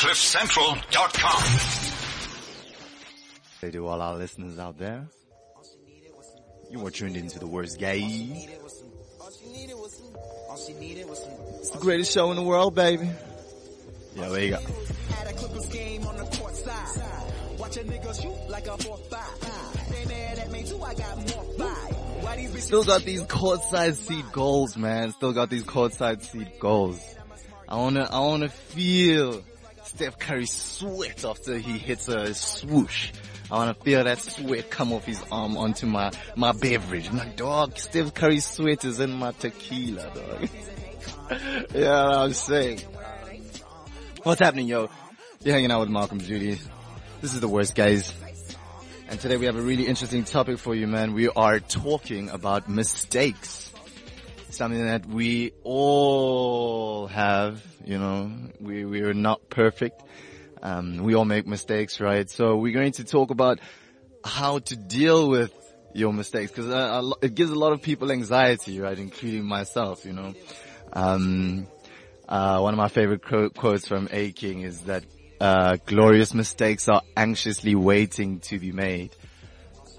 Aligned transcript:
CliffCentral.com. 0.00 1.42
Say 3.60 3.70
to 3.70 3.86
all 3.86 4.00
our 4.00 4.16
listeners 4.16 4.58
out 4.58 4.78
there, 4.78 5.06
you 6.70 6.86
are 6.86 6.90
tuned 6.90 7.18
into 7.18 7.38
the 7.38 7.46
worst 7.46 7.78
gay. 7.78 8.00
It's 11.58 11.70
the 11.70 11.78
greatest 11.78 12.14
show 12.14 12.30
in 12.30 12.36
the 12.36 12.42
world, 12.42 12.74
baby. 12.74 13.10
Yeah, 14.16 14.30
there 14.30 14.42
you 14.42 14.50
go. 14.52 14.58
Still 22.58 22.84
got 22.84 23.02
these 23.02 23.22
courtside 23.24 23.96
seat 23.96 24.24
goals, 24.32 24.78
man. 24.78 25.12
Still 25.12 25.34
got 25.34 25.50
these 25.50 25.64
courtside 25.64 26.22
seat 26.22 26.58
goals. 26.58 27.16
I 27.68 27.76
wanna, 27.76 28.08
I 28.10 28.20
wanna 28.20 28.48
feel 28.48 29.44
Steph 29.90 30.20
Curry 30.20 30.46
sweat 30.46 31.24
after 31.24 31.58
he 31.58 31.76
hits 31.76 32.06
a 32.06 32.32
swoosh. 32.32 33.10
I 33.50 33.56
wanna 33.56 33.74
feel 33.74 34.04
that 34.04 34.20
sweat 34.20 34.70
come 34.70 34.92
off 34.92 35.04
his 35.04 35.20
arm 35.32 35.56
onto 35.56 35.86
my, 35.86 36.12
my 36.36 36.52
beverage. 36.52 37.10
Like, 37.10 37.36
dog, 37.36 37.76
Steph 37.76 38.14
Curry's 38.14 38.46
sweat 38.46 38.84
is 38.84 39.00
in 39.00 39.10
my 39.10 39.32
tequila, 39.32 40.12
dog. 40.14 40.48
yeah, 41.74 42.22
I'm 42.22 42.32
saying. 42.32 42.82
What's 44.22 44.40
happening, 44.40 44.68
yo? 44.68 44.90
You're 45.42 45.54
hanging 45.54 45.72
out 45.72 45.80
with 45.80 45.88
Malcolm 45.88 46.20
Judy. 46.20 46.56
This 47.20 47.34
is 47.34 47.40
the 47.40 47.48
worst, 47.48 47.74
guys. 47.74 48.14
And 49.08 49.18
today 49.18 49.38
we 49.38 49.46
have 49.46 49.56
a 49.56 49.60
really 49.60 49.88
interesting 49.88 50.22
topic 50.22 50.58
for 50.58 50.72
you, 50.72 50.86
man. 50.86 51.14
We 51.14 51.28
are 51.30 51.58
talking 51.58 52.30
about 52.30 52.68
mistakes. 52.68 53.69
Something 54.50 54.84
that 54.84 55.06
we 55.06 55.52
all 55.62 57.06
have, 57.06 57.62
you 57.84 57.98
know, 57.98 58.32
we, 58.60 58.84
we 58.84 59.02
are 59.02 59.14
not 59.14 59.48
perfect. 59.48 60.02
Um, 60.60 61.04
we 61.04 61.14
all 61.14 61.24
make 61.24 61.46
mistakes, 61.46 62.00
right? 62.00 62.28
So 62.28 62.56
we're 62.56 62.74
going 62.74 62.92
to 62.92 63.04
talk 63.04 63.30
about 63.30 63.60
how 64.24 64.58
to 64.58 64.76
deal 64.76 65.28
with 65.28 65.52
your 65.94 66.12
mistakes 66.12 66.50
because 66.50 66.68
uh, 66.68 67.10
it 67.22 67.34
gives 67.34 67.50
a 67.50 67.54
lot 67.54 67.72
of 67.72 67.80
people 67.80 68.10
anxiety, 68.10 68.80
right? 68.80 68.98
Including 68.98 69.44
myself, 69.44 70.04
you 70.04 70.12
know. 70.12 70.34
Um, 70.92 71.66
uh, 72.28 72.60
one 72.60 72.74
of 72.74 72.78
my 72.78 72.88
favorite 72.88 73.22
quote, 73.22 73.54
quotes 73.54 73.86
from 73.86 74.08
A 74.10 74.32
King 74.32 74.62
is 74.62 74.82
that 74.82 75.04
uh, 75.40 75.76
glorious 75.86 76.34
mistakes 76.34 76.88
are 76.88 77.02
anxiously 77.16 77.74
waiting 77.74 78.40
to 78.40 78.58
be 78.58 78.72
made. 78.72 79.14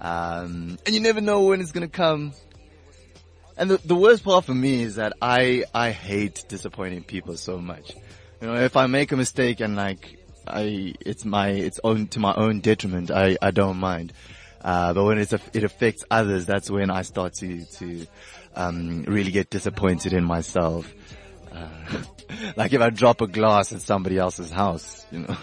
Um, 0.00 0.78
and 0.84 0.94
you 0.94 1.00
never 1.00 1.20
know 1.20 1.44
when 1.44 1.60
it's 1.60 1.72
gonna 1.72 1.88
come. 1.88 2.32
And 3.56 3.70
the, 3.70 3.76
the 3.78 3.94
worst 3.94 4.24
part 4.24 4.44
for 4.44 4.54
me 4.54 4.82
is 4.82 4.96
that 4.96 5.12
I, 5.20 5.64
I 5.74 5.90
hate 5.90 6.44
disappointing 6.48 7.04
people 7.04 7.36
so 7.36 7.58
much. 7.58 7.94
You 8.40 8.48
know, 8.48 8.56
if 8.56 8.76
I 8.76 8.86
make 8.86 9.12
a 9.12 9.16
mistake 9.16 9.60
and 9.60 9.76
like, 9.76 10.18
I, 10.46 10.94
it's 11.00 11.24
my, 11.24 11.48
it's 11.48 11.78
own, 11.84 12.08
to 12.08 12.20
my 12.20 12.34
own 12.34 12.60
detriment, 12.60 13.10
I, 13.10 13.36
I 13.40 13.50
don't 13.50 13.76
mind. 13.76 14.12
Uh, 14.60 14.92
but 14.94 15.04
when 15.04 15.18
it's, 15.18 15.32
a, 15.32 15.40
it 15.52 15.64
affects 15.64 16.04
others, 16.10 16.46
that's 16.46 16.70
when 16.70 16.90
I 16.90 17.02
start 17.02 17.34
to, 17.34 17.64
to, 17.64 18.06
um, 18.54 19.04
really 19.04 19.30
get 19.30 19.50
disappointed 19.50 20.12
in 20.12 20.24
myself. 20.24 20.92
Uh, 21.52 21.68
like 22.56 22.72
if 22.72 22.80
I 22.80 22.90
drop 22.90 23.20
a 23.20 23.26
glass 23.26 23.72
at 23.72 23.80
somebody 23.80 24.18
else's 24.18 24.50
house, 24.50 25.04
you 25.10 25.20
know. 25.20 25.36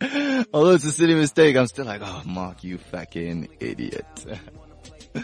Although 0.52 0.72
it's 0.72 0.84
a 0.84 0.92
silly 0.92 1.14
mistake, 1.14 1.56
I'm 1.56 1.66
still 1.66 1.86
like, 1.86 2.02
oh, 2.04 2.22
Mark, 2.26 2.64
you 2.64 2.78
fucking 2.78 3.48
idiot. 3.60 4.26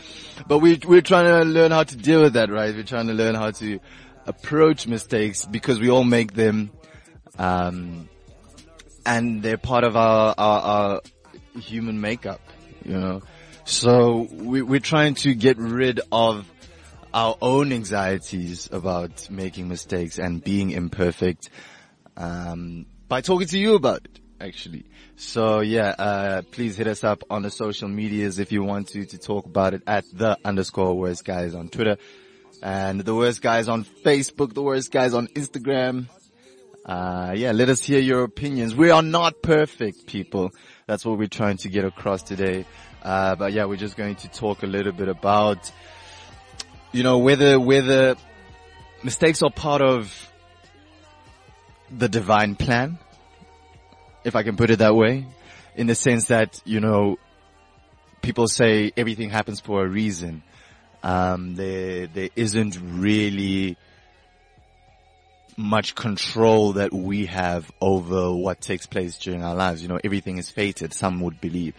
but 0.47 0.59
we, 0.59 0.81
we're 0.85 1.03
trying 1.03 1.27
to 1.27 1.45
learn 1.45 1.71
how 1.71 1.83
to 1.83 1.97
deal 1.97 2.23
with 2.23 2.35
that, 2.35 2.51
right? 2.51 2.75
We're 2.75 2.83
trying 2.83 3.09
to 3.09 3.15
learn 3.15 3.35
how 3.35 3.51
to 3.53 3.81
approach 4.27 4.87
mistakes 4.87 5.45
because 5.45 5.81
we 5.81 5.91
all 5.91 6.05
make 6.05 6.35
them, 6.35 6.71
um, 7.39 8.09
and 9.05 9.43
they're 9.43 9.59
part 9.59 9.85
of 9.85 9.97
our, 9.97 10.35
our, 10.37 10.61
our 10.61 11.01
human 11.61 12.01
makeup, 12.01 12.41
you 12.85 12.99
know. 12.99 13.23
So 13.65 14.29
we, 14.33 14.63
we're 14.63 14.81
trying 14.81 15.15
to 15.17 15.35
get 15.35 15.59
rid 15.59 16.01
of 16.11 16.49
our 17.15 17.37
own 17.41 17.73
anxieties 17.73 18.69
about 18.73 19.31
making 19.31 19.69
mistakes 19.69 20.19
and 20.19 20.43
being 20.43 20.71
imperfect 20.71 21.51
um, 22.17 22.87
by 23.09 23.21
talking 23.21 23.47
to 23.49 23.59
you 23.59 23.75
about 23.75 24.05
it 24.05 24.22
actually. 24.43 24.85
So 25.17 25.61
yeah 25.61 25.95
uh, 25.99 26.43
please 26.51 26.77
hit 26.77 26.87
us 26.87 27.05
up 27.05 27.25
on 27.31 27.43
the 27.43 27.51
social 27.51 27.89
medias 27.89 28.39
if 28.39 28.53
you 28.53 28.63
want 28.63 28.89
to 28.89 29.07
to 29.07 29.19
talk 29.19 29.47
about 29.47 29.75
it 29.75 29.83
at 29.87 30.05
the 30.13 30.37
underscore 30.45 30.95
worst 30.99 31.25
guys 31.25 31.55
on 31.55 31.69
twitter 31.69 31.97
and 32.63 33.01
the 33.01 33.15
worst 33.15 33.41
guys 33.41 33.69
on 33.69 33.85
facebook 33.85 34.53
the 34.55 34.63
worst 34.63 34.91
guys 34.91 35.15
on 35.15 35.29
instagram. 35.29 36.09
Uh, 36.85 37.33
yeah 37.37 37.53
let 37.53 37.69
us 37.69 37.83
hear 37.83 38.01
your 38.01 38.25
opinions. 38.25 38.75
We 38.75 38.91
are 38.91 39.03
not 39.03 39.41
perfect 39.43 40.07
people. 40.07 40.51
That's 40.87 41.05
what 41.07 41.17
we're 41.17 41.29
trying 41.29 41.59
to 41.59 41.69
get 41.69 41.85
across 41.85 42.23
today. 42.23 42.67
Uh, 43.03 43.37
but 43.37 43.53
yeah 43.53 43.67
we're 43.67 43.77
just 43.77 43.97
going 43.97 44.17
to 44.17 44.29
talk 44.29 44.63
a 44.63 44.67
little 44.67 44.93
bit 44.93 45.09
about 45.09 45.71
you 46.93 47.03
know, 47.03 47.19
whether, 47.19 47.59
whether 47.59 48.17
mistakes 49.03 49.43
are 49.43 49.51
part 49.51 49.81
of 49.81 50.31
the 51.91 52.09
divine 52.09 52.55
plan, 52.55 52.99
if 54.25 54.37
I 54.37 54.43
can 54.43 54.57
put 54.57 54.71
it 54.71 54.79
that 54.79 54.95
way, 54.95 55.27
in 55.75 55.87
the 55.87 55.95
sense 55.95 56.27
that, 56.27 56.61
you 56.65 56.81
know, 56.81 57.19
people 58.21 58.47
say 58.49 58.93
everything 58.97 59.31
happens 59.31 59.61
for 59.61 59.85
a 59.85 59.89
reason. 59.89 60.43
Um, 61.03 61.57
there, 61.57 62.07
there 62.07 62.29
isn't 62.37 62.79
really 62.81 63.77
much 65.57 65.95
control 65.95 66.75
that 66.75 66.93
we 66.93 67.27
have 67.27 67.71
over 67.81 68.33
what 68.33 68.61
takes 68.61 68.87
place 68.87 69.19
during 69.19 69.43
our 69.43 69.55
lives. 69.55 69.83
You 69.83 69.89
know, 69.89 69.99
everything 70.03 70.39
is 70.39 70.49
fated, 70.51 70.93
some 70.93 71.21
would 71.21 71.41
believe. 71.41 71.75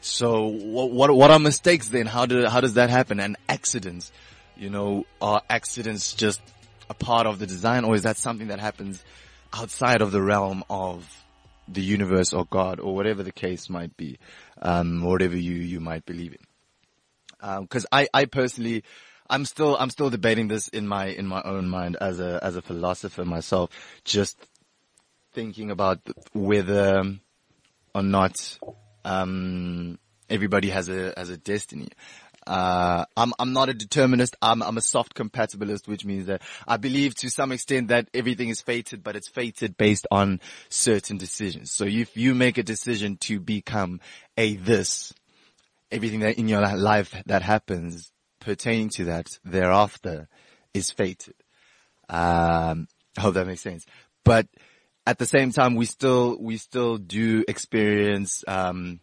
So 0.00 0.46
what, 0.46 0.90
what, 0.90 1.14
what 1.14 1.30
are 1.30 1.38
mistakes 1.38 1.88
then? 1.88 2.06
How 2.06 2.26
do, 2.26 2.46
how 2.46 2.60
does 2.60 2.74
that 2.74 2.88
happen? 2.88 3.20
And 3.20 3.36
accidents? 3.48 4.12
You 4.56 4.70
know, 4.70 5.06
are 5.20 5.42
accidents 5.48 6.14
just 6.14 6.40
a 6.88 6.94
part 6.94 7.26
of 7.26 7.38
the 7.38 7.46
design 7.46 7.84
or 7.84 7.94
is 7.94 8.02
that 8.02 8.16
something 8.16 8.48
that 8.48 8.60
happens 8.60 9.02
outside 9.52 10.02
of 10.02 10.12
the 10.12 10.22
realm 10.22 10.64
of 10.70 11.06
the 11.72 11.82
universe 11.82 12.32
or 12.32 12.44
God 12.46 12.80
or 12.80 12.94
whatever 12.94 13.22
the 13.22 13.32
case 13.32 13.70
might 13.70 13.96
be, 13.96 14.18
um, 14.60 15.02
whatever 15.02 15.36
you, 15.36 15.54
you 15.54 15.80
might 15.80 16.04
believe 16.04 16.32
in. 16.32 16.38
Um, 17.40 17.66
cause 17.66 17.86
I, 17.90 18.08
I 18.12 18.26
personally, 18.26 18.84
I'm 19.28 19.44
still, 19.44 19.76
I'm 19.78 19.90
still 19.90 20.10
debating 20.10 20.48
this 20.48 20.68
in 20.68 20.86
my, 20.86 21.06
in 21.06 21.26
my 21.26 21.40
own 21.42 21.68
mind 21.68 21.96
as 22.00 22.20
a, 22.20 22.38
as 22.42 22.56
a 22.56 22.62
philosopher 22.62 23.24
myself, 23.24 23.70
just 24.04 24.36
thinking 25.32 25.70
about 25.70 26.00
whether 26.32 27.02
or 27.94 28.02
not, 28.02 28.58
um, 29.04 29.98
everybody 30.28 30.70
has 30.70 30.88
a, 30.88 31.14
has 31.16 31.30
a 31.30 31.36
destiny. 31.36 31.88
Uh, 32.50 33.04
I'm, 33.16 33.32
I'm 33.38 33.52
not 33.52 33.68
a 33.68 33.74
determinist. 33.74 34.34
I'm, 34.42 34.60
I'm 34.60 34.76
a 34.76 34.82
soft 34.82 35.14
compatibilist, 35.14 35.86
which 35.86 36.04
means 36.04 36.26
that 36.26 36.42
I 36.66 36.78
believe 36.78 37.14
to 37.16 37.30
some 37.30 37.52
extent 37.52 37.88
that 37.88 38.08
everything 38.12 38.48
is 38.48 38.60
fated, 38.60 39.04
but 39.04 39.14
it's 39.14 39.28
fated 39.28 39.76
based 39.76 40.04
on 40.10 40.40
certain 40.68 41.16
decisions. 41.16 41.70
So 41.70 41.84
if 41.84 42.16
you 42.16 42.34
make 42.34 42.58
a 42.58 42.64
decision 42.64 43.18
to 43.18 43.38
become 43.38 44.00
a 44.36 44.56
this, 44.56 45.14
everything 45.92 46.20
that 46.20 46.38
in 46.38 46.48
your 46.48 46.60
life 46.60 47.14
that 47.26 47.42
happens 47.42 48.10
pertaining 48.40 48.88
to 48.96 49.04
that 49.04 49.38
thereafter 49.44 50.26
is 50.74 50.90
fated. 50.90 51.34
Um, 52.08 52.88
I 53.16 53.20
hope 53.20 53.34
that 53.34 53.46
makes 53.46 53.60
sense. 53.60 53.86
But 54.24 54.48
at 55.06 55.18
the 55.18 55.26
same 55.26 55.52
time, 55.52 55.76
we 55.76 55.84
still, 55.86 56.36
we 56.40 56.56
still 56.56 56.96
do 56.96 57.44
experience, 57.46 58.42
um, 58.48 58.98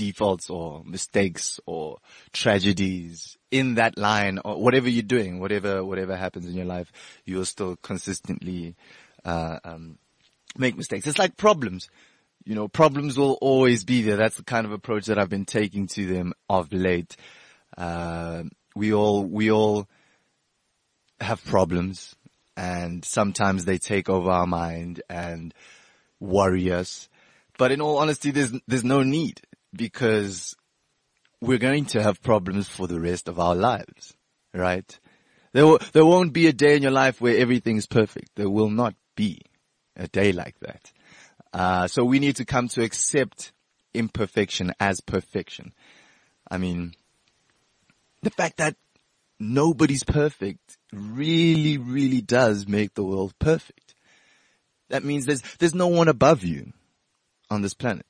defaults 0.00 0.48
or 0.48 0.82
mistakes 0.86 1.60
or 1.66 1.98
tragedies 2.32 3.36
in 3.50 3.74
that 3.74 3.98
line 3.98 4.38
or 4.42 4.58
whatever 4.58 4.88
you're 4.88 5.02
doing, 5.02 5.40
whatever, 5.40 5.84
whatever 5.84 6.16
happens 6.16 6.46
in 6.46 6.54
your 6.54 6.64
life, 6.64 6.90
you'll 7.26 7.44
still 7.44 7.76
consistently, 7.76 8.74
uh, 9.26 9.58
um, 9.62 9.98
make 10.56 10.74
mistakes. 10.74 11.06
It's 11.06 11.18
like 11.18 11.36
problems. 11.36 11.90
You 12.46 12.54
know, 12.54 12.66
problems 12.66 13.18
will 13.18 13.36
always 13.42 13.84
be 13.84 14.00
there. 14.00 14.16
That's 14.16 14.38
the 14.38 14.42
kind 14.42 14.64
of 14.64 14.72
approach 14.72 15.04
that 15.06 15.18
I've 15.18 15.28
been 15.28 15.44
taking 15.44 15.86
to 15.88 16.06
them 16.06 16.32
of 16.48 16.72
late. 16.72 17.14
Uh, 17.76 18.44
we 18.74 18.94
all, 18.94 19.22
we 19.22 19.50
all 19.50 19.86
have 21.20 21.44
problems 21.44 22.16
and 22.56 23.04
sometimes 23.04 23.66
they 23.66 23.76
take 23.76 24.08
over 24.08 24.30
our 24.30 24.46
mind 24.46 25.02
and 25.10 25.52
worry 26.20 26.72
us. 26.72 27.10
But 27.58 27.70
in 27.70 27.82
all 27.82 27.98
honesty, 27.98 28.30
there's, 28.30 28.54
there's 28.66 28.84
no 28.84 29.02
need 29.02 29.42
because 29.72 30.54
we're 31.40 31.58
going 31.58 31.86
to 31.86 32.02
have 32.02 32.22
problems 32.22 32.68
for 32.68 32.86
the 32.86 33.00
rest 33.00 33.28
of 33.28 33.38
our 33.38 33.54
lives, 33.54 34.14
right? 34.52 34.98
There, 35.52 35.66
will, 35.66 35.80
there 35.92 36.06
won't 36.06 36.32
be 36.32 36.46
a 36.46 36.52
day 36.52 36.76
in 36.76 36.82
your 36.82 36.92
life 36.92 37.20
where 37.20 37.36
everything's 37.36 37.86
perfect. 37.86 38.30
There 38.36 38.50
will 38.50 38.70
not 38.70 38.94
be 39.16 39.42
a 39.96 40.06
day 40.06 40.32
like 40.32 40.58
that. 40.60 40.92
Uh, 41.52 41.88
so 41.88 42.04
we 42.04 42.18
need 42.18 42.36
to 42.36 42.44
come 42.44 42.68
to 42.68 42.82
accept 42.82 43.52
imperfection 43.92 44.72
as 44.78 45.00
perfection. 45.00 45.72
I 46.50 46.58
mean, 46.58 46.94
the 48.22 48.30
fact 48.30 48.58
that 48.58 48.76
nobody's 49.40 50.04
perfect 50.04 50.76
really, 50.92 51.78
really 51.78 52.20
does 52.20 52.68
make 52.68 52.94
the 52.94 53.04
world 53.04 53.34
perfect. 53.38 53.94
that 54.88 55.04
means 55.04 55.26
there's, 55.26 55.42
there's 55.58 55.74
no 55.74 55.88
one 55.88 56.08
above 56.08 56.44
you 56.44 56.72
on 57.48 57.62
this 57.62 57.74
planet. 57.74 58.06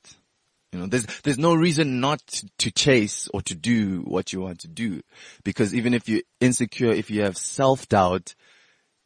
You 0.72 0.78
know, 0.78 0.86
there's, 0.86 1.06
there's 1.22 1.38
no 1.38 1.54
reason 1.54 2.00
not 2.00 2.20
to 2.58 2.70
chase 2.70 3.28
or 3.34 3.42
to 3.42 3.54
do 3.54 4.02
what 4.02 4.32
you 4.32 4.40
want 4.40 4.60
to 4.60 4.68
do. 4.68 5.00
Because 5.42 5.74
even 5.74 5.94
if 5.94 6.08
you're 6.08 6.22
insecure, 6.40 6.90
if 6.90 7.10
you 7.10 7.22
have 7.22 7.36
self-doubt, 7.36 8.34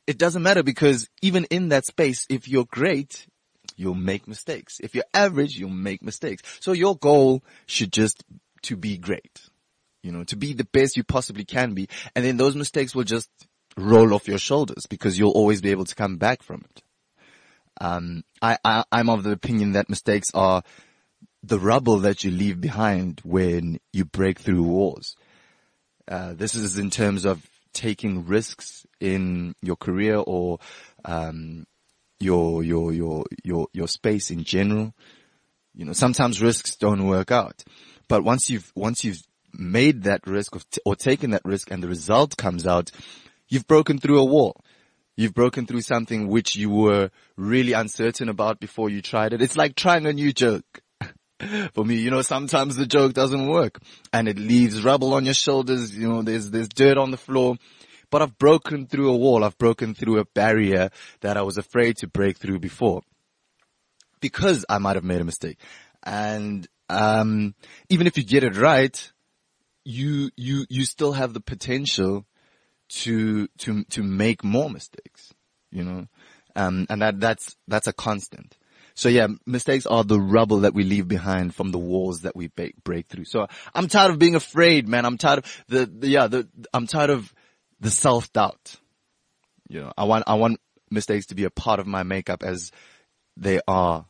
it 0.06 0.18
doesn't 0.18 0.42
matter 0.42 0.62
because 0.62 1.08
even 1.22 1.44
in 1.44 1.70
that 1.70 1.86
space, 1.86 2.26
if 2.28 2.46
you're 2.48 2.66
great, 2.66 3.26
you'll 3.76 3.94
make 3.94 4.28
mistakes. 4.28 4.78
If 4.80 4.94
you're 4.94 5.04
average, 5.14 5.56
you'll 5.56 5.70
make 5.70 6.02
mistakes. 6.02 6.42
So 6.60 6.72
your 6.72 6.96
goal 6.96 7.42
should 7.66 7.92
just 7.92 8.22
to 8.62 8.76
be 8.76 8.98
great. 8.98 9.40
You 10.02 10.12
know, 10.12 10.24
to 10.24 10.36
be 10.36 10.52
the 10.52 10.64
best 10.66 10.98
you 10.98 11.04
possibly 11.04 11.46
can 11.46 11.72
be. 11.72 11.88
And 12.14 12.22
then 12.22 12.36
those 12.36 12.54
mistakes 12.54 12.94
will 12.94 13.04
just 13.04 13.30
roll 13.76 14.12
off 14.12 14.28
your 14.28 14.38
shoulders 14.38 14.86
because 14.88 15.18
you'll 15.18 15.30
always 15.30 15.62
be 15.62 15.70
able 15.70 15.86
to 15.86 15.94
come 15.94 16.18
back 16.18 16.42
from 16.42 16.62
it. 16.70 16.82
Um, 17.80 18.22
I, 18.42 18.58
I, 18.62 18.84
I'm 18.92 19.08
of 19.08 19.22
the 19.22 19.32
opinion 19.32 19.72
that 19.72 19.88
mistakes 19.88 20.28
are 20.34 20.62
the 21.48 21.58
rubble 21.58 21.98
that 22.00 22.24
you 22.24 22.30
leave 22.30 22.60
behind 22.60 23.20
when 23.24 23.78
you 23.92 24.04
break 24.04 24.38
through 24.38 24.62
walls. 24.62 25.16
Uh, 26.08 26.34
this 26.34 26.54
is 26.54 26.78
in 26.78 26.90
terms 26.90 27.24
of 27.24 27.46
taking 27.72 28.26
risks 28.26 28.86
in 29.00 29.54
your 29.60 29.76
career 29.76 30.16
or 30.16 30.58
um, 31.04 31.66
your 32.20 32.62
your 32.62 32.92
your 32.92 33.24
your 33.42 33.68
your 33.72 33.88
space 33.88 34.30
in 34.30 34.44
general. 34.44 34.94
You 35.74 35.84
know, 35.84 35.92
sometimes 35.92 36.40
risks 36.40 36.76
don't 36.76 37.06
work 37.06 37.30
out, 37.30 37.64
but 38.08 38.22
once 38.22 38.48
you've 38.48 38.72
once 38.74 39.04
you've 39.04 39.22
made 39.52 40.04
that 40.04 40.26
risk 40.26 40.56
or 40.84 40.96
taken 40.96 41.30
that 41.30 41.44
risk 41.44 41.70
and 41.70 41.82
the 41.82 41.88
result 41.88 42.36
comes 42.36 42.66
out, 42.66 42.90
you've 43.48 43.66
broken 43.66 43.98
through 43.98 44.20
a 44.20 44.24
wall. 44.24 44.60
You've 45.16 45.34
broken 45.34 45.64
through 45.66 45.82
something 45.82 46.26
which 46.26 46.56
you 46.56 46.70
were 46.70 47.10
really 47.36 47.72
uncertain 47.72 48.28
about 48.28 48.58
before 48.58 48.90
you 48.90 49.00
tried 49.00 49.32
it. 49.32 49.42
It's 49.42 49.56
like 49.56 49.76
trying 49.76 50.06
a 50.06 50.12
new 50.12 50.32
joke. 50.32 50.80
For 51.72 51.84
me, 51.84 51.96
you 51.96 52.10
know, 52.10 52.22
sometimes 52.22 52.76
the 52.76 52.86
joke 52.86 53.12
doesn't 53.12 53.48
work 53.48 53.80
and 54.12 54.28
it 54.28 54.38
leaves 54.38 54.84
rubble 54.84 55.14
on 55.14 55.24
your 55.24 55.34
shoulders. 55.34 55.96
You 55.96 56.08
know, 56.08 56.22
there's, 56.22 56.50
there's 56.50 56.68
dirt 56.68 56.96
on 56.96 57.10
the 57.10 57.16
floor, 57.16 57.56
but 58.10 58.22
I've 58.22 58.38
broken 58.38 58.86
through 58.86 59.10
a 59.10 59.16
wall. 59.16 59.42
I've 59.42 59.58
broken 59.58 59.94
through 59.94 60.20
a 60.20 60.24
barrier 60.24 60.90
that 61.20 61.36
I 61.36 61.42
was 61.42 61.58
afraid 61.58 61.96
to 61.98 62.06
break 62.06 62.38
through 62.38 62.60
before 62.60 63.02
because 64.20 64.64
I 64.68 64.78
might 64.78 64.96
have 64.96 65.04
made 65.04 65.20
a 65.20 65.24
mistake. 65.24 65.58
And, 66.04 66.68
um, 66.88 67.54
even 67.88 68.06
if 68.06 68.16
you 68.16 68.24
get 68.24 68.44
it 68.44 68.56
right, 68.56 69.12
you, 69.84 70.30
you, 70.36 70.66
you 70.68 70.84
still 70.84 71.12
have 71.12 71.34
the 71.34 71.40
potential 71.40 72.26
to, 72.88 73.48
to, 73.58 73.84
to 73.84 74.02
make 74.02 74.44
more 74.44 74.70
mistakes, 74.70 75.34
you 75.70 75.82
know, 75.82 76.06
um, 76.54 76.86
and 76.88 77.02
that, 77.02 77.18
that's, 77.18 77.56
that's 77.66 77.88
a 77.88 77.92
constant. 77.92 78.56
So 78.94 79.08
yeah, 79.08 79.26
mistakes 79.44 79.86
are 79.86 80.04
the 80.04 80.20
rubble 80.20 80.60
that 80.60 80.74
we 80.74 80.84
leave 80.84 81.08
behind 81.08 81.54
from 81.54 81.72
the 81.72 81.78
walls 81.78 82.20
that 82.20 82.36
we 82.36 82.46
break, 82.48 82.82
break 82.84 83.08
through. 83.08 83.24
So 83.24 83.46
I'm 83.74 83.88
tired 83.88 84.12
of 84.12 84.18
being 84.18 84.36
afraid, 84.36 84.88
man. 84.88 85.04
I'm 85.04 85.18
tired 85.18 85.40
of 85.40 85.64
the, 85.68 85.86
the 85.86 86.08
yeah, 86.08 86.26
the, 86.28 86.48
I'm 86.72 86.86
tired 86.86 87.10
of 87.10 87.32
the 87.80 87.90
self-doubt. 87.90 88.76
You 89.68 89.80
know, 89.80 89.92
I 89.98 90.04
want, 90.04 90.24
I 90.26 90.34
want 90.34 90.60
mistakes 90.90 91.26
to 91.26 91.34
be 91.34 91.44
a 91.44 91.50
part 91.50 91.80
of 91.80 91.86
my 91.86 92.04
makeup 92.04 92.44
as 92.44 92.70
they 93.36 93.60
are 93.66 94.06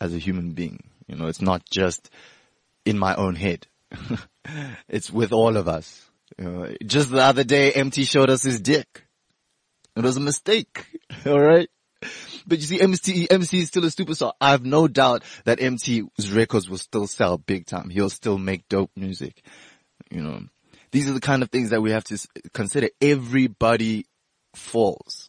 as 0.00 0.14
a 0.14 0.18
human 0.18 0.52
being. 0.52 0.80
You 1.08 1.16
know, 1.16 1.26
it's 1.26 1.42
not 1.42 1.68
just 1.68 2.10
in 2.84 2.98
my 2.98 3.14
own 3.16 3.34
head. 3.34 3.66
it's 4.88 5.10
with 5.10 5.32
all 5.32 5.56
of 5.56 5.66
us. 5.66 6.08
You 6.38 6.44
know, 6.44 6.74
just 6.84 7.10
the 7.10 7.22
other 7.22 7.44
day, 7.44 7.72
Emtee 7.72 8.08
showed 8.08 8.30
us 8.30 8.42
his 8.42 8.60
dick. 8.60 9.04
It 9.96 10.02
was 10.02 10.16
a 10.16 10.20
mistake. 10.20 10.86
All 11.26 11.40
right. 11.40 11.68
But 12.46 12.58
you 12.58 12.64
see, 12.64 12.80
MC, 12.80 13.26
MC 13.30 13.60
is 13.60 13.68
still 13.68 13.84
a 13.84 13.88
superstar. 13.88 14.32
I 14.38 14.50
have 14.50 14.64
no 14.64 14.86
doubt 14.86 15.22
that 15.44 15.60
Emtee's 15.60 16.30
records 16.30 16.68
will 16.68 16.78
still 16.78 17.06
sell 17.06 17.38
big 17.38 17.64
time. 17.66 17.88
He'll 17.88 18.10
still 18.10 18.36
make 18.36 18.68
dope 18.68 18.90
music. 18.96 19.42
You 20.10 20.20
know, 20.20 20.42
these 20.90 21.08
are 21.08 21.14
the 21.14 21.20
kind 21.20 21.42
of 21.42 21.50
things 21.50 21.70
that 21.70 21.80
we 21.80 21.92
have 21.92 22.04
to 22.04 22.18
consider. 22.52 22.90
Everybody 23.00 24.04
falls. 24.54 25.28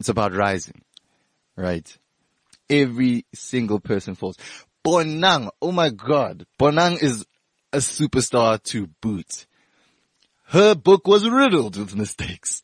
It's 0.00 0.08
about 0.08 0.34
rising, 0.34 0.82
right? 1.56 1.86
Every 2.70 3.26
single 3.34 3.78
person 3.78 4.14
falls. 4.14 4.36
Bonang, 4.84 5.50
oh 5.60 5.72
my 5.72 5.90
god, 5.90 6.46
Bonang 6.58 7.00
is 7.00 7.24
a 7.72 7.78
superstar 7.78 8.62
to 8.64 8.88
boot. 9.00 9.46
Her 10.46 10.74
book 10.74 11.06
was 11.06 11.28
riddled 11.28 11.76
with 11.76 11.94
mistakes. 11.94 12.62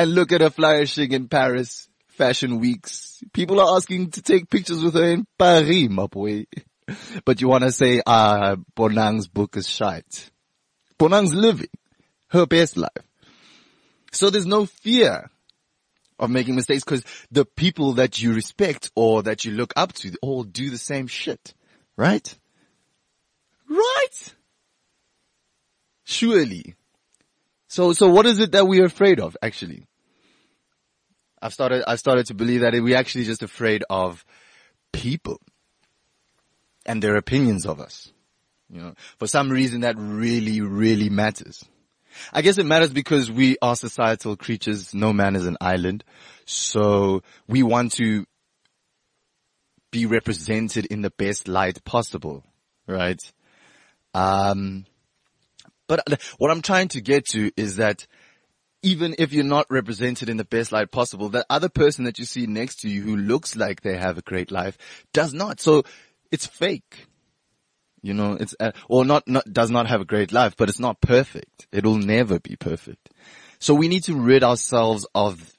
And 0.00 0.14
look 0.14 0.32
at 0.32 0.40
her 0.40 0.48
flourishing 0.48 1.12
in 1.12 1.28
Paris, 1.28 1.88
fashion 2.08 2.58
weeks. 2.58 3.22
People 3.34 3.60
are 3.60 3.76
asking 3.76 4.12
to 4.12 4.22
take 4.22 4.48
pictures 4.48 4.82
with 4.82 4.94
her 4.94 5.04
in 5.04 5.26
Paris, 5.38 5.88
my 5.90 6.06
boy. 6.06 6.46
But 7.24 7.40
you 7.40 7.48
want 7.48 7.64
to 7.64 7.72
say, 7.72 8.00
ah, 8.06 8.40
uh, 8.40 8.56
Bonang's 8.74 9.28
book 9.28 9.56
is 9.56 9.68
shite. 9.68 10.30
Bonang's 10.98 11.34
living 11.34 11.68
her 12.28 12.46
best 12.46 12.78
life. 12.78 12.90
So 14.12 14.30
there's 14.30 14.46
no 14.46 14.66
fear 14.66 15.30
of 16.18 16.30
making 16.30 16.56
mistakes 16.56 16.82
because 16.82 17.04
the 17.30 17.44
people 17.44 17.94
that 17.94 18.20
you 18.20 18.32
respect 18.32 18.90
or 18.96 19.22
that 19.24 19.44
you 19.44 19.52
look 19.52 19.72
up 19.76 19.92
to 19.92 20.12
all 20.22 20.44
do 20.44 20.70
the 20.70 20.78
same 20.78 21.08
shit. 21.08 21.54
Right? 21.96 22.34
Right? 23.68 24.34
Surely. 26.04 26.74
So, 27.68 27.92
so 27.92 28.08
what 28.08 28.26
is 28.26 28.40
it 28.40 28.52
that 28.52 28.66
we're 28.66 28.86
afraid 28.86 29.20
of, 29.20 29.36
actually? 29.42 29.86
I've 31.42 31.52
started, 31.52 31.84
I 31.86 31.96
started 31.96 32.26
to 32.26 32.34
believe 32.34 32.60
that 32.60 32.74
we're 32.74 32.96
actually 32.96 33.24
just 33.24 33.42
afraid 33.42 33.84
of 33.88 34.24
people 34.92 35.40
and 36.86 37.02
their 37.02 37.16
opinions 37.16 37.66
of 37.66 37.80
us. 37.80 38.12
You 38.68 38.80
know, 38.80 38.94
for 39.18 39.26
some 39.26 39.50
reason 39.50 39.80
that 39.80 39.96
really, 39.98 40.60
really 40.60 41.08
matters. 41.08 41.64
I 42.32 42.42
guess 42.42 42.58
it 42.58 42.66
matters 42.66 42.92
because 42.92 43.30
we 43.30 43.56
are 43.62 43.74
societal 43.74 44.36
creatures. 44.36 44.94
No 44.94 45.12
man 45.12 45.36
is 45.36 45.46
an 45.46 45.56
island. 45.60 46.04
So 46.44 47.22
we 47.48 47.62
want 47.62 47.92
to 47.92 48.26
be 49.90 50.06
represented 50.06 50.86
in 50.86 51.02
the 51.02 51.10
best 51.10 51.48
light 51.48 51.84
possible, 51.84 52.44
right? 52.86 53.20
Um, 54.14 54.86
but 55.88 56.04
what 56.38 56.50
I'm 56.50 56.62
trying 56.62 56.88
to 56.88 57.00
get 57.00 57.26
to 57.30 57.50
is 57.56 57.76
that 57.76 58.06
even 58.82 59.14
if 59.18 59.32
you're 59.32 59.44
not 59.44 59.66
represented 59.70 60.28
in 60.28 60.36
the 60.36 60.44
best 60.44 60.72
light 60.72 60.90
possible, 60.90 61.28
that 61.30 61.46
other 61.50 61.68
person 61.68 62.04
that 62.04 62.18
you 62.18 62.24
see 62.24 62.46
next 62.46 62.80
to 62.80 62.88
you 62.88 63.02
who 63.02 63.16
looks 63.16 63.56
like 63.56 63.82
they 63.82 63.96
have 63.96 64.18
a 64.18 64.22
great 64.22 64.50
life 64.50 64.78
does 65.12 65.34
not. 65.34 65.60
So 65.60 65.84
it's 66.30 66.46
fake. 66.46 67.06
You 68.02 68.14
know, 68.14 68.32
it's, 68.40 68.54
uh, 68.58 68.72
or 68.88 69.04
not, 69.04 69.28
not, 69.28 69.44
does 69.52 69.70
not 69.70 69.86
have 69.88 70.00
a 70.00 70.06
great 70.06 70.32
life, 70.32 70.56
but 70.56 70.70
it's 70.70 70.80
not 70.80 71.00
perfect. 71.02 71.66
It'll 71.70 71.98
never 71.98 72.40
be 72.40 72.56
perfect. 72.56 73.10
So 73.58 73.74
we 73.74 73.88
need 73.88 74.04
to 74.04 74.14
rid 74.14 74.42
ourselves 74.42 75.06
of 75.14 75.52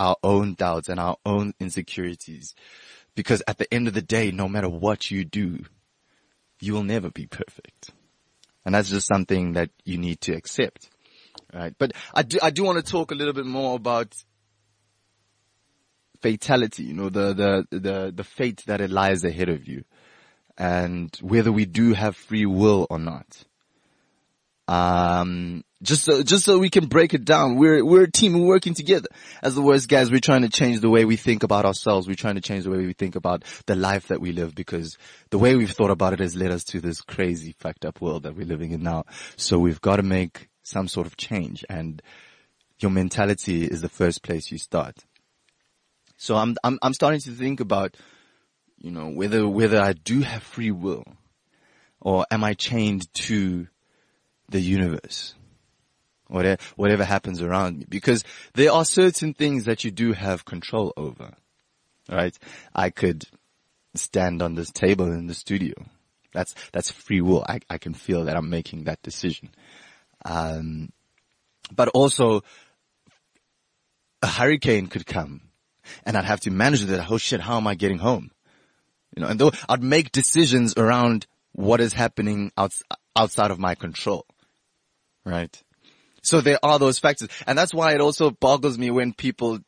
our 0.00 0.16
own 0.24 0.54
doubts 0.54 0.88
and 0.88 0.98
our 0.98 1.16
own 1.24 1.54
insecurities. 1.60 2.54
Because 3.14 3.42
at 3.46 3.58
the 3.58 3.72
end 3.72 3.86
of 3.86 3.94
the 3.94 4.02
day, 4.02 4.32
no 4.32 4.48
matter 4.48 4.68
what 4.68 5.10
you 5.10 5.24
do, 5.24 5.64
you 6.60 6.72
will 6.72 6.82
never 6.82 7.10
be 7.10 7.26
perfect. 7.26 7.92
And 8.64 8.74
that's 8.74 8.90
just 8.90 9.06
something 9.06 9.52
that 9.52 9.70
you 9.84 9.96
need 9.96 10.20
to 10.22 10.34
accept. 10.34 10.90
Right. 11.52 11.74
But 11.78 11.92
I 12.14 12.22
do, 12.22 12.38
I 12.42 12.50
do 12.50 12.64
want 12.64 12.84
to 12.84 12.90
talk 12.90 13.10
a 13.10 13.14
little 13.14 13.32
bit 13.32 13.46
more 13.46 13.76
about 13.76 14.14
fatality, 16.20 16.84
you 16.84 16.94
know, 16.94 17.08
the, 17.08 17.34
the, 17.34 17.78
the, 17.78 18.12
the 18.14 18.24
fate 18.24 18.62
that 18.66 18.80
it 18.80 18.90
lies 18.90 19.24
ahead 19.24 19.48
of 19.48 19.66
you 19.66 19.84
and 20.58 21.16
whether 21.20 21.52
we 21.52 21.64
do 21.64 21.92
have 21.92 22.16
free 22.16 22.46
will 22.46 22.86
or 22.90 22.98
not. 22.98 23.44
Um, 24.68 25.62
just 25.82 26.04
so, 26.04 26.22
just 26.22 26.44
so 26.44 26.58
we 26.58 26.70
can 26.70 26.86
break 26.86 27.14
it 27.14 27.24
down. 27.24 27.56
We're, 27.56 27.84
we're 27.84 28.04
a 28.04 28.10
team. 28.10 28.32
We're 28.32 28.48
working 28.48 28.74
together. 28.74 29.08
As 29.42 29.54
the 29.54 29.62
worst 29.62 29.88
guys, 29.88 30.10
we're 30.10 30.18
trying 30.18 30.42
to 30.42 30.48
change 30.48 30.80
the 30.80 30.90
way 30.90 31.04
we 31.04 31.16
think 31.16 31.42
about 31.42 31.64
ourselves. 31.64 32.08
We're 32.08 32.14
trying 32.14 32.34
to 32.34 32.40
change 32.40 32.64
the 32.64 32.70
way 32.70 32.78
we 32.78 32.92
think 32.92 33.14
about 33.14 33.44
the 33.66 33.76
life 33.76 34.08
that 34.08 34.20
we 34.20 34.32
live 34.32 34.54
because 34.54 34.96
the 35.30 35.38
way 35.38 35.54
we've 35.54 35.70
thought 35.70 35.90
about 35.90 36.14
it 36.14 36.20
has 36.20 36.34
led 36.34 36.50
us 36.50 36.64
to 36.64 36.80
this 36.80 37.00
crazy 37.00 37.54
fucked 37.58 37.84
up 37.84 38.00
world 38.00 38.24
that 38.24 38.34
we're 38.34 38.46
living 38.46 38.72
in 38.72 38.82
now. 38.82 39.04
So 39.36 39.58
we've 39.58 39.80
got 39.80 39.96
to 39.96 40.02
make 40.02 40.48
some 40.66 40.88
sort 40.88 41.06
of 41.06 41.16
change 41.16 41.64
and 41.68 42.02
your 42.80 42.90
mentality 42.90 43.64
is 43.64 43.80
the 43.80 43.88
first 43.88 44.22
place 44.22 44.50
you 44.50 44.58
start. 44.58 45.04
So 46.16 46.36
I'm, 46.36 46.56
I'm, 46.64 46.78
I'm 46.82 46.92
starting 46.92 47.20
to 47.20 47.30
think 47.30 47.60
about 47.60 47.96
you 48.78 48.90
know, 48.90 49.08
whether, 49.08 49.48
whether 49.48 49.80
I 49.80 49.92
do 49.92 50.20
have 50.20 50.42
free 50.42 50.70
will 50.70 51.04
or 52.00 52.26
am 52.30 52.44
I 52.44 52.54
chained 52.54 53.12
to 53.14 53.68
the 54.48 54.60
universe? 54.60 55.34
Whatever, 56.28 56.60
whatever 56.74 57.04
happens 57.04 57.40
around 57.40 57.78
me. 57.78 57.86
Because 57.88 58.24
there 58.54 58.72
are 58.72 58.84
certain 58.84 59.34
things 59.34 59.64
that 59.64 59.84
you 59.84 59.90
do 59.90 60.12
have 60.12 60.44
control 60.44 60.92
over. 60.96 61.34
Right? 62.10 62.36
I 62.74 62.90
could 62.90 63.24
stand 63.94 64.42
on 64.42 64.54
this 64.56 64.70
table 64.70 65.06
in 65.06 65.26
the 65.26 65.34
studio. 65.34 65.74
That's, 66.32 66.54
that's 66.72 66.90
free 66.90 67.20
will. 67.20 67.44
I, 67.48 67.60
I 67.70 67.78
can 67.78 67.94
feel 67.94 68.24
that 68.24 68.36
I'm 68.36 68.50
making 68.50 68.84
that 68.84 69.02
decision. 69.02 69.50
Um, 70.26 70.90
but 71.72 71.88
also 71.88 72.42
a 74.22 74.26
hurricane 74.26 74.88
could 74.88 75.06
come 75.06 75.46
and 76.04 76.16
I'd 76.16 76.24
have 76.24 76.40
to 76.40 76.50
manage 76.50 76.82
that. 76.82 77.10
Oh 77.10 77.18
shit, 77.18 77.40
how 77.40 77.56
am 77.56 77.66
I 77.66 77.74
getting 77.74 77.98
home? 77.98 78.30
You 79.16 79.22
know, 79.22 79.28
and 79.28 79.40
though 79.40 79.52
I'd 79.68 79.82
make 79.82 80.12
decisions 80.12 80.74
around 80.76 81.26
what 81.52 81.80
is 81.80 81.92
happening 81.92 82.52
outs- 82.56 82.82
outside 83.14 83.50
of 83.50 83.58
my 83.58 83.74
control. 83.74 84.26
Right? 85.24 85.62
So 86.22 86.40
there 86.40 86.58
are 86.62 86.78
those 86.78 86.98
factors. 86.98 87.28
And 87.46 87.56
that's 87.56 87.72
why 87.72 87.94
it 87.94 88.00
also 88.00 88.30
boggles 88.30 88.78
me 88.78 88.90
when 88.90 89.12
people 89.12 89.60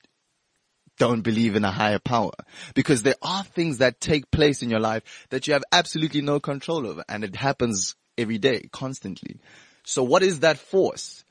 don't 0.99 1.23
believe 1.23 1.55
in 1.55 1.65
a 1.65 1.71
higher 1.71 2.01
power. 2.01 2.33
Because 2.75 3.03
there 3.03 3.15
are 3.23 3.45
things 3.45 3.79
that 3.79 4.01
take 4.01 4.31
place 4.31 4.63
in 4.63 4.71
your 4.71 4.81
life 4.81 5.27
that 5.31 5.47
you 5.47 5.53
have 5.53 5.65
absolutely 5.73 6.21
no 6.21 6.41
control 6.41 6.87
over. 6.87 7.05
And 7.09 7.25
it 7.25 7.37
happens 7.37 7.95
every 8.17 8.39
day, 8.39 8.69
constantly. 8.73 9.41
So 9.89 10.03
what 10.03 10.23
is 10.23 10.41
that 10.41 10.59
force? 10.59 11.25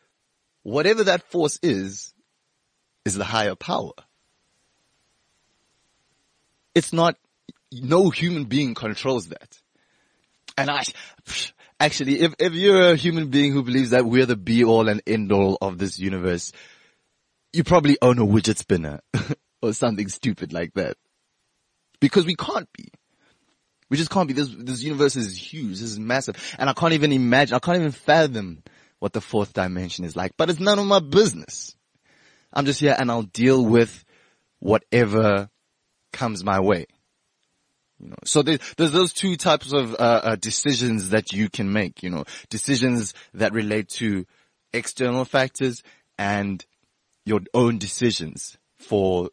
Whatever 0.64 1.04
that 1.04 1.22
force 1.30 1.60
is, 1.62 2.12
is 3.06 3.14
the 3.14 3.24
higher 3.24 3.54
power. 3.54 3.92
It's 6.74 6.92
not, 6.92 7.18
no 7.72 8.10
human 8.10 8.46
being 8.46 8.74
controls 8.74 9.28
that. 9.28 9.60
And 10.58 10.72
I, 10.72 10.82
actually, 11.80 12.22
if, 12.22 12.34
if 12.40 12.54
you're 12.54 12.94
a 12.94 12.96
human 12.96 13.30
being 13.30 13.54
who 13.54 13.62
believes 13.62 13.92
that 13.92 14.06
we're 14.06 14.26
the 14.26 14.36
be 14.36 14.64
all 14.64 14.90
and 14.90 15.04
end 15.06 15.32
all 15.32 15.60
of 15.62 15.78
this 15.78 16.00
universe, 16.00 16.52
you 17.54 17.64
probably 17.64 18.00
own 18.02 18.18
a 18.18 18.26
widget 18.26 18.58
spinner 18.58 19.02
or 19.62 19.72
something 19.72 20.08
stupid 20.08 20.52
like 20.52 20.74
that. 20.74 20.98
Because 22.00 22.26
we 22.26 22.36
can't 22.36 22.68
be. 22.74 22.90
We 23.90 23.98
just 23.98 24.10
can't 24.10 24.28
be. 24.28 24.34
This, 24.34 24.50
this 24.58 24.84
universe 24.84 25.16
is 25.16 25.38
huge. 25.38 25.80
This 25.80 25.82
is 25.82 26.00
massive. 26.00 26.56
And 26.60 26.70
I 26.70 26.74
can't 26.74 26.94
even 26.94 27.12
imagine, 27.12 27.56
I 27.56 27.60
can't 27.60 27.78
even 27.78 27.92
fathom 27.92 28.64
what 29.00 29.14
the 29.14 29.22
fourth 29.22 29.54
dimension 29.54 30.06
is 30.06 30.16
like, 30.16 30.34
but 30.38 30.50
it's 30.50 30.60
none 30.60 30.80
of 30.80 30.86
my 30.86 31.00
business. 31.00 31.76
I'm 32.52 32.66
just 32.66 32.80
here 32.80 32.96
and 32.98 33.12
I'll 33.12 33.24
deal 33.24 33.64
with 33.64 34.04
whatever 34.60 35.50
comes 36.12 36.44
my 36.44 36.60
way. 36.60 36.88
You 38.00 38.10
know, 38.10 38.16
so 38.26 38.42
there's, 38.42 38.60
there's 38.78 38.92
those 38.92 39.14
two 39.14 39.36
types 39.38 39.74
of 39.74 39.94
uh, 39.94 39.98
uh, 39.98 40.36
decisions 40.36 41.10
that 41.10 41.34
you 41.34 41.50
can 41.50 41.72
make. 41.72 42.04
You 42.04 42.10
know, 42.10 42.26
decisions 42.50 43.14
that 43.34 43.54
relate 43.54 43.90
to 43.90 44.26
external 44.74 45.26
factors 45.26 45.82
and 46.18 46.64
your 47.26 47.42
own 47.54 47.78
decisions 47.78 48.58
for 48.76 49.30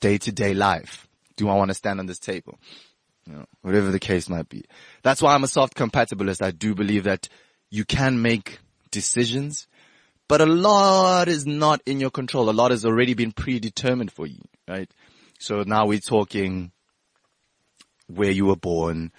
day 0.00 0.18
to 0.18 0.32
day 0.32 0.54
life. 0.54 1.08
Do 1.36 1.48
I 1.48 1.54
want 1.54 1.70
to 1.70 1.74
stand 1.74 1.98
on 1.98 2.06
this 2.06 2.18
table? 2.18 2.58
You 3.26 3.34
know, 3.34 3.44
whatever 3.62 3.90
the 3.90 4.00
case 4.00 4.28
might 4.28 4.48
be. 4.48 4.64
That's 5.02 5.22
why 5.22 5.34
I'm 5.34 5.44
a 5.44 5.48
soft 5.48 5.74
compatibilist. 5.76 6.42
I 6.42 6.50
do 6.50 6.74
believe 6.74 7.04
that 7.04 7.28
you 7.70 7.84
can 7.84 8.20
make 8.20 8.58
decisions, 8.90 9.68
but 10.28 10.40
a 10.40 10.46
lot 10.46 11.28
is 11.28 11.46
not 11.46 11.80
in 11.86 12.00
your 12.00 12.10
control. 12.10 12.50
A 12.50 12.52
lot 12.52 12.72
has 12.72 12.84
already 12.84 13.14
been 13.14 13.32
predetermined 13.32 14.12
for 14.12 14.26
you, 14.26 14.42
right? 14.66 14.90
So 15.38 15.62
now 15.62 15.86
we're 15.86 16.00
talking 16.00 16.72
where 18.08 18.30
you 18.30 18.46
were 18.46 18.56
born, 18.56 19.12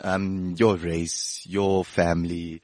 um, 0.00 0.54
your 0.58 0.76
race, 0.76 1.42
your 1.44 1.84
family, 1.84 2.62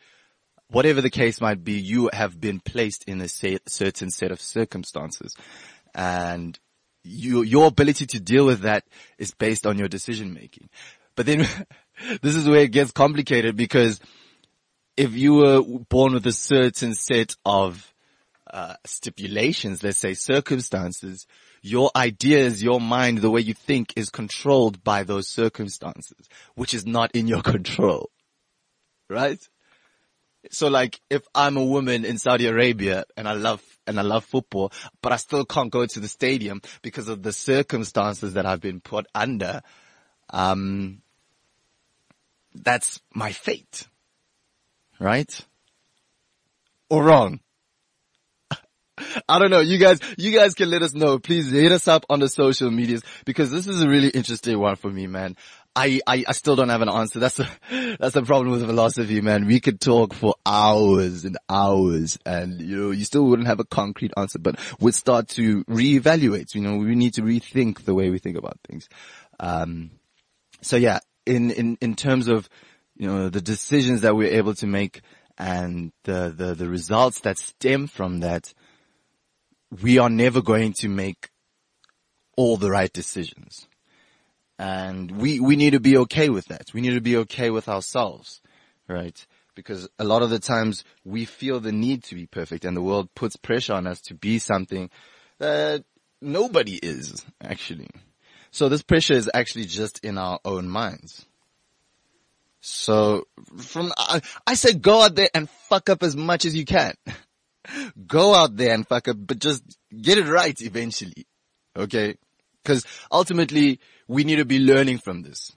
whatever 0.68 1.00
the 1.00 1.10
case 1.10 1.40
might 1.40 1.64
be, 1.64 1.74
you 1.74 2.10
have 2.12 2.40
been 2.40 2.60
placed 2.60 3.04
in 3.04 3.20
a 3.20 3.28
certain 3.28 4.10
set 4.10 4.30
of 4.30 4.40
circumstances. 4.40 5.34
And 5.94 6.58
you, 7.04 7.42
your 7.42 7.66
ability 7.66 8.06
to 8.06 8.20
deal 8.20 8.46
with 8.46 8.60
that 8.62 8.84
is 9.18 9.32
based 9.32 9.66
on 9.66 9.78
your 9.78 9.88
decision 9.88 10.34
making. 10.34 10.68
But 11.14 11.26
then 11.26 11.46
this 12.22 12.34
is 12.34 12.48
where 12.48 12.60
it 12.62 12.72
gets 12.72 12.92
complicated 12.92 13.56
because 13.56 14.00
if 14.96 15.14
you 15.14 15.34
were 15.34 15.62
born 15.62 16.14
with 16.14 16.26
a 16.26 16.32
certain 16.32 16.94
set 16.94 17.36
of 17.44 17.92
uh, 18.52 18.74
stipulations, 18.84 19.82
let's 19.82 19.98
say 19.98 20.14
circumstances, 20.14 21.26
your 21.62 21.90
ideas, 21.96 22.62
your 22.62 22.80
mind, 22.80 23.18
the 23.18 23.30
way 23.30 23.40
you 23.40 23.54
think 23.54 23.92
is 23.96 24.10
controlled 24.10 24.84
by 24.84 25.02
those 25.02 25.28
circumstances, 25.28 26.28
which 26.54 26.74
is 26.74 26.86
not 26.86 27.10
in 27.12 27.26
your 27.26 27.42
control. 27.54 28.10
Right? 29.10 29.40
So 30.50 30.68
like, 30.68 31.00
if 31.10 31.22
I'm 31.34 31.56
a 31.56 31.64
woman 31.64 32.04
in 32.04 32.18
Saudi 32.18 32.46
Arabia 32.46 33.04
and 33.16 33.26
I 33.26 33.32
love, 33.32 33.62
and 33.86 33.98
I 33.98 34.02
love 34.02 34.24
football, 34.24 34.72
but 35.02 35.12
I 35.12 35.16
still 35.16 35.44
can't 35.44 35.70
go 35.70 35.86
to 35.86 36.00
the 36.00 36.08
stadium 36.08 36.62
because 36.82 37.08
of 37.08 37.22
the 37.22 37.32
circumstances 37.32 38.34
that 38.34 38.46
I've 38.46 38.60
been 38.60 38.80
put 38.80 39.06
under, 39.14 39.62
um, 40.30 41.02
that's 42.54 43.00
my 43.12 43.32
fate. 43.32 43.88
Right? 45.00 45.44
Or 46.88 47.02
wrong? 47.02 47.40
I 49.28 49.38
don't 49.38 49.50
know. 49.50 49.60
You 49.60 49.78
guys, 49.78 49.98
you 50.16 50.36
guys 50.36 50.54
can 50.54 50.70
let 50.70 50.82
us 50.82 50.94
know. 50.94 51.18
Please 51.18 51.50
hit 51.50 51.72
us 51.72 51.88
up 51.88 52.06
on 52.08 52.20
the 52.20 52.28
social 52.28 52.70
medias 52.70 53.02
because 53.24 53.50
this 53.50 53.66
is 53.66 53.82
a 53.82 53.88
really 53.88 54.08
interesting 54.08 54.58
one 54.58 54.76
for 54.76 54.90
me, 54.90 55.06
man. 55.06 55.36
I, 55.76 56.00
I, 56.06 56.24
I 56.28 56.32
still 56.32 56.54
don't 56.54 56.68
have 56.68 56.82
an 56.82 56.88
answer. 56.88 57.18
That's 57.18 57.36
the, 57.36 57.48
that's 57.98 58.14
the 58.14 58.22
problem 58.22 58.52
with 58.52 58.64
philosophy, 58.64 59.20
man. 59.20 59.46
We 59.46 59.58
could 59.58 59.80
talk 59.80 60.14
for 60.14 60.36
hours 60.46 61.24
and 61.24 61.36
hours 61.48 62.16
and, 62.24 62.60
you 62.60 62.76
know, 62.76 62.90
you 62.92 63.04
still 63.04 63.24
wouldn't 63.24 63.48
have 63.48 63.58
a 63.58 63.64
concrete 63.64 64.12
answer, 64.16 64.38
but 64.38 64.58
we'd 64.78 64.94
start 64.94 65.28
to 65.30 65.64
reevaluate. 65.64 66.54
You 66.54 66.60
know, 66.60 66.76
we 66.76 66.94
need 66.94 67.14
to 67.14 67.22
rethink 67.22 67.84
the 67.84 67.94
way 67.94 68.10
we 68.10 68.18
think 68.18 68.36
about 68.36 68.58
things. 68.68 68.88
Um, 69.40 69.90
so 70.60 70.76
yeah, 70.76 71.00
in, 71.26 71.50
in, 71.50 71.76
in 71.80 71.96
terms 71.96 72.28
of, 72.28 72.48
you 72.96 73.08
know, 73.08 73.28
the 73.28 73.40
decisions 73.40 74.02
that 74.02 74.14
we're 74.14 74.34
able 74.34 74.54
to 74.54 74.66
make 74.68 75.00
and 75.36 75.90
the, 76.04 76.32
the, 76.34 76.54
the 76.54 76.68
results 76.68 77.20
that 77.20 77.38
stem 77.38 77.88
from 77.88 78.20
that, 78.20 78.54
we 79.82 79.98
are 79.98 80.10
never 80.10 80.40
going 80.40 80.72
to 80.74 80.88
make 80.88 81.30
all 82.36 82.56
the 82.56 82.70
right 82.70 82.92
decisions. 82.92 83.66
And 84.58 85.10
we, 85.10 85.40
we 85.40 85.56
need 85.56 85.70
to 85.70 85.80
be 85.80 85.96
okay 85.98 86.28
with 86.28 86.46
that. 86.46 86.72
We 86.72 86.80
need 86.80 86.94
to 86.94 87.00
be 87.00 87.16
okay 87.18 87.50
with 87.50 87.68
ourselves, 87.68 88.40
right? 88.88 89.26
Because 89.54 89.88
a 89.98 90.04
lot 90.04 90.22
of 90.22 90.30
the 90.30 90.38
times 90.38 90.84
we 91.04 91.24
feel 91.24 91.60
the 91.60 91.72
need 91.72 92.04
to 92.04 92.14
be 92.14 92.26
perfect 92.26 92.64
and 92.64 92.76
the 92.76 92.82
world 92.82 93.14
puts 93.14 93.36
pressure 93.36 93.74
on 93.74 93.86
us 93.86 94.00
to 94.02 94.14
be 94.14 94.38
something 94.38 94.90
that 95.38 95.84
nobody 96.20 96.76
is 96.76 97.24
actually. 97.40 97.90
So 98.50 98.68
this 98.68 98.82
pressure 98.82 99.14
is 99.14 99.30
actually 99.34 99.64
just 99.64 100.04
in 100.04 100.16
our 100.18 100.38
own 100.44 100.68
minds. 100.68 101.26
So 102.60 103.26
from, 103.58 103.92
I, 103.98 104.22
I 104.46 104.54
say 104.54 104.72
go 104.72 105.02
out 105.02 105.16
there 105.16 105.28
and 105.34 105.50
fuck 105.50 105.90
up 105.90 106.02
as 106.02 106.16
much 106.16 106.44
as 106.44 106.54
you 106.54 106.64
can. 106.64 106.94
go 108.06 108.34
out 108.34 108.56
there 108.56 108.72
and 108.72 108.86
fuck 108.86 109.08
up, 109.08 109.16
but 109.18 109.38
just 109.38 109.62
get 110.00 110.18
it 110.18 110.26
right 110.26 110.58
eventually. 110.60 111.26
Okay. 111.76 112.14
Cause 112.64 112.86
ultimately 113.12 113.80
we 114.06 114.24
need 114.24 114.36
to 114.36 114.44
be 114.44 114.58
learning 114.58 114.98
from 114.98 115.22
this 115.22 115.52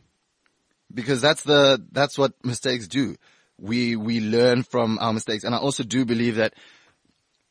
because 0.94 1.22
that's 1.22 1.44
the, 1.44 1.84
that's 1.92 2.18
what 2.18 2.34
mistakes 2.44 2.88
do. 2.88 3.16
We, 3.60 3.96
we 3.96 4.22
learn 4.22 4.64
from 4.64 5.00
our 5.02 5.14
mistakes. 5.14 5.44
And 5.44 5.54
I 5.54 5.58
also 5.58 5.84
do 5.84 6.06
believe 6.06 6.36
that 6.36 6.54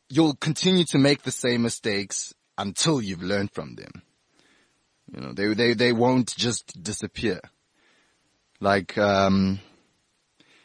you'll 0.08 0.34
continue 0.34 0.84
to 0.90 0.98
make 0.98 1.22
the 1.22 1.32
same 1.32 1.62
mistakes 1.62 2.32
until 2.56 3.02
you've 3.02 3.22
learned 3.22 3.52
from 3.52 3.74
them. 3.74 4.02
You 5.12 5.20
know, 5.20 5.32
they, 5.32 5.54
they, 5.54 5.74
they 5.74 5.92
won't 5.92 6.34
just 6.36 6.82
disappear. 6.82 7.40
Like, 8.60 8.96
um, 8.96 9.60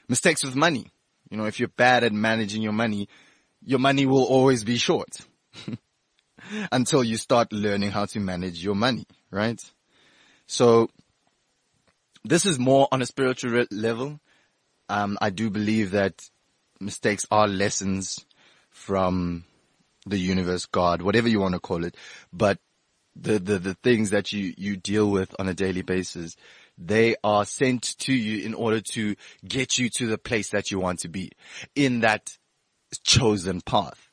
mistakes 0.08 0.44
with 0.44 0.56
money. 0.56 0.88
You 1.30 1.38
know, 1.38 1.46
if 1.46 1.60
you're 1.60 1.70
bad 1.70 2.04
at 2.04 2.14
managing 2.14 2.62
your 2.62 2.74
money, 2.74 3.08
your 3.64 3.80
money 3.80 4.06
will 4.06 4.24
always 4.24 4.64
be 4.64 4.78
short 4.78 5.20
until 6.72 7.04
you 7.04 7.18
start 7.18 7.52
learning 7.52 7.92
how 7.92 8.06
to 8.06 8.20
manage 8.20 8.64
your 8.64 8.76
money, 8.76 9.06
right? 9.30 9.62
So 10.52 10.90
this 12.26 12.46
is 12.46 12.60
more 12.60 12.90
on 12.92 13.02
a 13.02 13.06
spiritual 13.06 13.66
level. 13.72 14.20
Um, 14.90 15.18
I 15.22 15.30
do 15.30 15.50
believe 15.50 15.92
that 15.92 16.30
mistakes 16.78 17.26
are 17.32 17.48
lessons 17.48 18.26
from 18.70 19.46
the 20.06 20.18
universe, 20.18 20.66
God, 20.66 21.04
whatever 21.04 21.30
you 21.30 21.40
want 21.40 21.54
to 21.54 21.62
call 21.62 21.86
it. 21.86 21.96
But 22.34 22.60
the, 23.16 23.40
the, 23.40 23.60
the 23.60 23.74
things 23.76 24.10
that 24.10 24.34
you, 24.34 24.54
you 24.58 24.76
deal 24.76 25.10
with 25.10 25.34
on 25.40 25.48
a 25.48 25.54
daily 25.54 25.84
basis, 25.84 26.36
they 26.78 27.16
are 27.24 27.46
sent 27.46 27.98
to 28.00 28.14
you 28.14 28.46
in 28.46 28.54
order 28.54 28.82
to 28.82 29.16
get 29.48 29.78
you 29.78 29.90
to 29.92 30.08
the 30.08 30.18
place 30.18 30.50
that 30.50 30.70
you 30.70 30.82
want 30.82 31.00
to 31.00 31.08
be 31.08 31.32
in 31.78 32.02
that 32.02 32.38
chosen 33.06 33.62
path. 33.62 34.10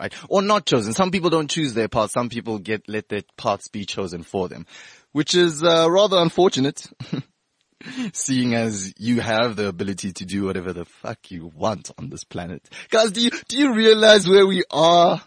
Right? 0.00 0.14
Or 0.28 0.42
not 0.42 0.66
chosen. 0.66 0.92
Some 0.92 1.10
people 1.10 1.30
don't 1.30 1.50
choose 1.50 1.74
their 1.74 1.88
path. 1.88 2.10
Some 2.12 2.28
people 2.28 2.58
get, 2.58 2.88
let 2.88 3.08
their 3.08 3.22
paths 3.36 3.68
be 3.68 3.84
chosen 3.84 4.22
for 4.22 4.48
them. 4.48 4.66
Which 5.14 5.34
is, 5.34 5.62
uh, 5.62 5.88
rather 5.88 6.18
unfortunate. 6.18 6.86
seeing 8.12 8.54
as 8.54 8.94
you 8.98 9.20
have 9.20 9.56
the 9.56 9.68
ability 9.68 10.12
to 10.12 10.24
do 10.24 10.44
whatever 10.44 10.72
the 10.72 10.84
fuck 10.84 11.30
you 11.30 11.52
want 11.54 11.90
on 11.98 12.08
this 12.10 12.24
planet. 12.24 12.68
Guys, 12.90 13.12
do 13.12 13.20
you, 13.20 13.30
do 13.48 13.58
you 13.58 13.74
realize 13.74 14.28
where 14.28 14.46
we 14.46 14.64
are? 14.70 15.22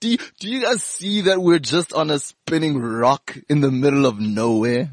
Do 0.00 0.10
you, 0.10 0.18
do 0.38 0.48
you 0.48 0.62
guys 0.62 0.82
see 0.82 1.22
that 1.22 1.40
we're 1.40 1.58
just 1.58 1.92
on 1.92 2.10
a 2.10 2.18
spinning 2.18 2.78
rock 2.78 3.36
in 3.48 3.60
the 3.60 3.70
middle 3.70 4.06
of 4.06 4.20
nowhere? 4.20 4.92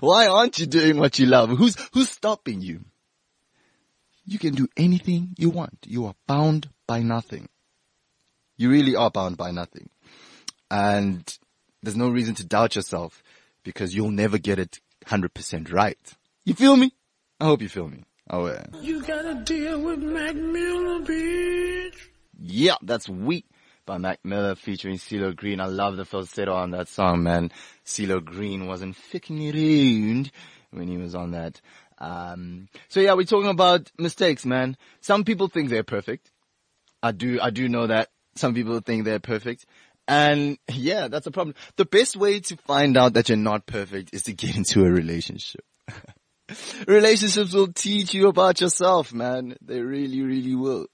Why 0.00 0.26
aren't 0.26 0.58
you 0.58 0.66
doing 0.66 0.98
what 0.98 1.18
you 1.18 1.26
love? 1.26 1.50
Who's, 1.50 1.76
who's 1.92 2.10
stopping 2.10 2.60
you? 2.60 2.84
You 4.26 4.38
can 4.38 4.54
do 4.54 4.68
anything 4.76 5.34
you 5.38 5.48
want. 5.48 5.78
You 5.86 6.06
are 6.06 6.14
bound 6.26 6.68
by 6.86 7.00
nothing. 7.00 7.48
You 8.58 8.68
really 8.68 8.94
are 8.94 9.10
bound 9.10 9.38
by 9.38 9.52
nothing. 9.52 9.88
And 10.70 11.24
there's 11.82 11.96
no 11.96 12.08
reason 12.08 12.34
to 12.36 12.46
doubt 12.46 12.76
yourself 12.76 13.22
because 13.62 13.94
you'll 13.94 14.10
never 14.10 14.38
get 14.38 14.58
it 14.58 14.80
100% 15.06 15.72
right. 15.72 15.98
You 16.44 16.54
feel 16.54 16.76
me? 16.76 16.92
I 17.40 17.44
hope 17.44 17.62
you 17.62 17.68
feel 17.68 17.88
me. 17.88 18.04
Oh 18.30 18.46
yeah. 18.46 18.64
You 18.80 19.02
gotta 19.02 19.42
deal 19.44 19.80
with 19.80 20.00
Mac 20.00 20.34
Miller, 20.34 21.00
bitch. 21.00 21.96
Yeah, 22.38 22.74
that's 22.82 23.08
We 23.08 23.44
by 23.86 23.96
Mac 23.96 24.20
Miller 24.22 24.54
featuring 24.54 24.96
CeeLo 24.96 25.34
Green. 25.34 25.60
I 25.60 25.66
love 25.66 25.96
the 25.96 26.04
falsetto 26.04 26.52
on 26.52 26.72
that 26.72 26.88
song, 26.88 27.22
man. 27.22 27.50
CeeLo 27.86 28.22
Green 28.22 28.66
wasn't 28.66 28.96
fucking 28.96 29.38
around 29.48 30.30
when 30.70 30.88
he 30.88 30.98
was 30.98 31.14
on 31.14 31.30
that. 31.30 31.60
Um, 31.98 32.68
so 32.88 33.00
yeah, 33.00 33.14
we're 33.14 33.24
talking 33.24 33.48
about 33.48 33.90
mistakes, 33.98 34.44
man. 34.44 34.76
Some 35.00 35.24
people 35.24 35.48
think 35.48 35.70
they're 35.70 35.82
perfect. 35.82 36.30
I 37.02 37.12
do, 37.12 37.40
I 37.40 37.50
do 37.50 37.68
know 37.68 37.86
that 37.86 38.08
some 38.34 38.54
people 38.54 38.78
think 38.80 39.04
they're 39.04 39.18
perfect. 39.20 39.64
And 40.08 40.56
yeah, 40.72 41.08
that's 41.08 41.26
a 41.26 41.30
problem. 41.30 41.54
The 41.76 41.84
best 41.84 42.16
way 42.16 42.40
to 42.40 42.56
find 42.56 42.96
out 42.96 43.12
that 43.12 43.28
you're 43.28 43.36
not 43.36 43.66
perfect 43.66 44.14
is 44.14 44.22
to 44.22 44.32
get 44.32 44.56
into 44.56 44.82
a 44.84 44.90
relationship. 44.90 45.60
Relationships 46.88 47.52
will 47.52 47.70
teach 47.70 48.14
you 48.14 48.28
about 48.28 48.62
yourself, 48.62 49.12
man. 49.12 49.56
They 49.60 49.80
really, 49.80 50.22
really 50.22 50.54
will. 50.54 50.86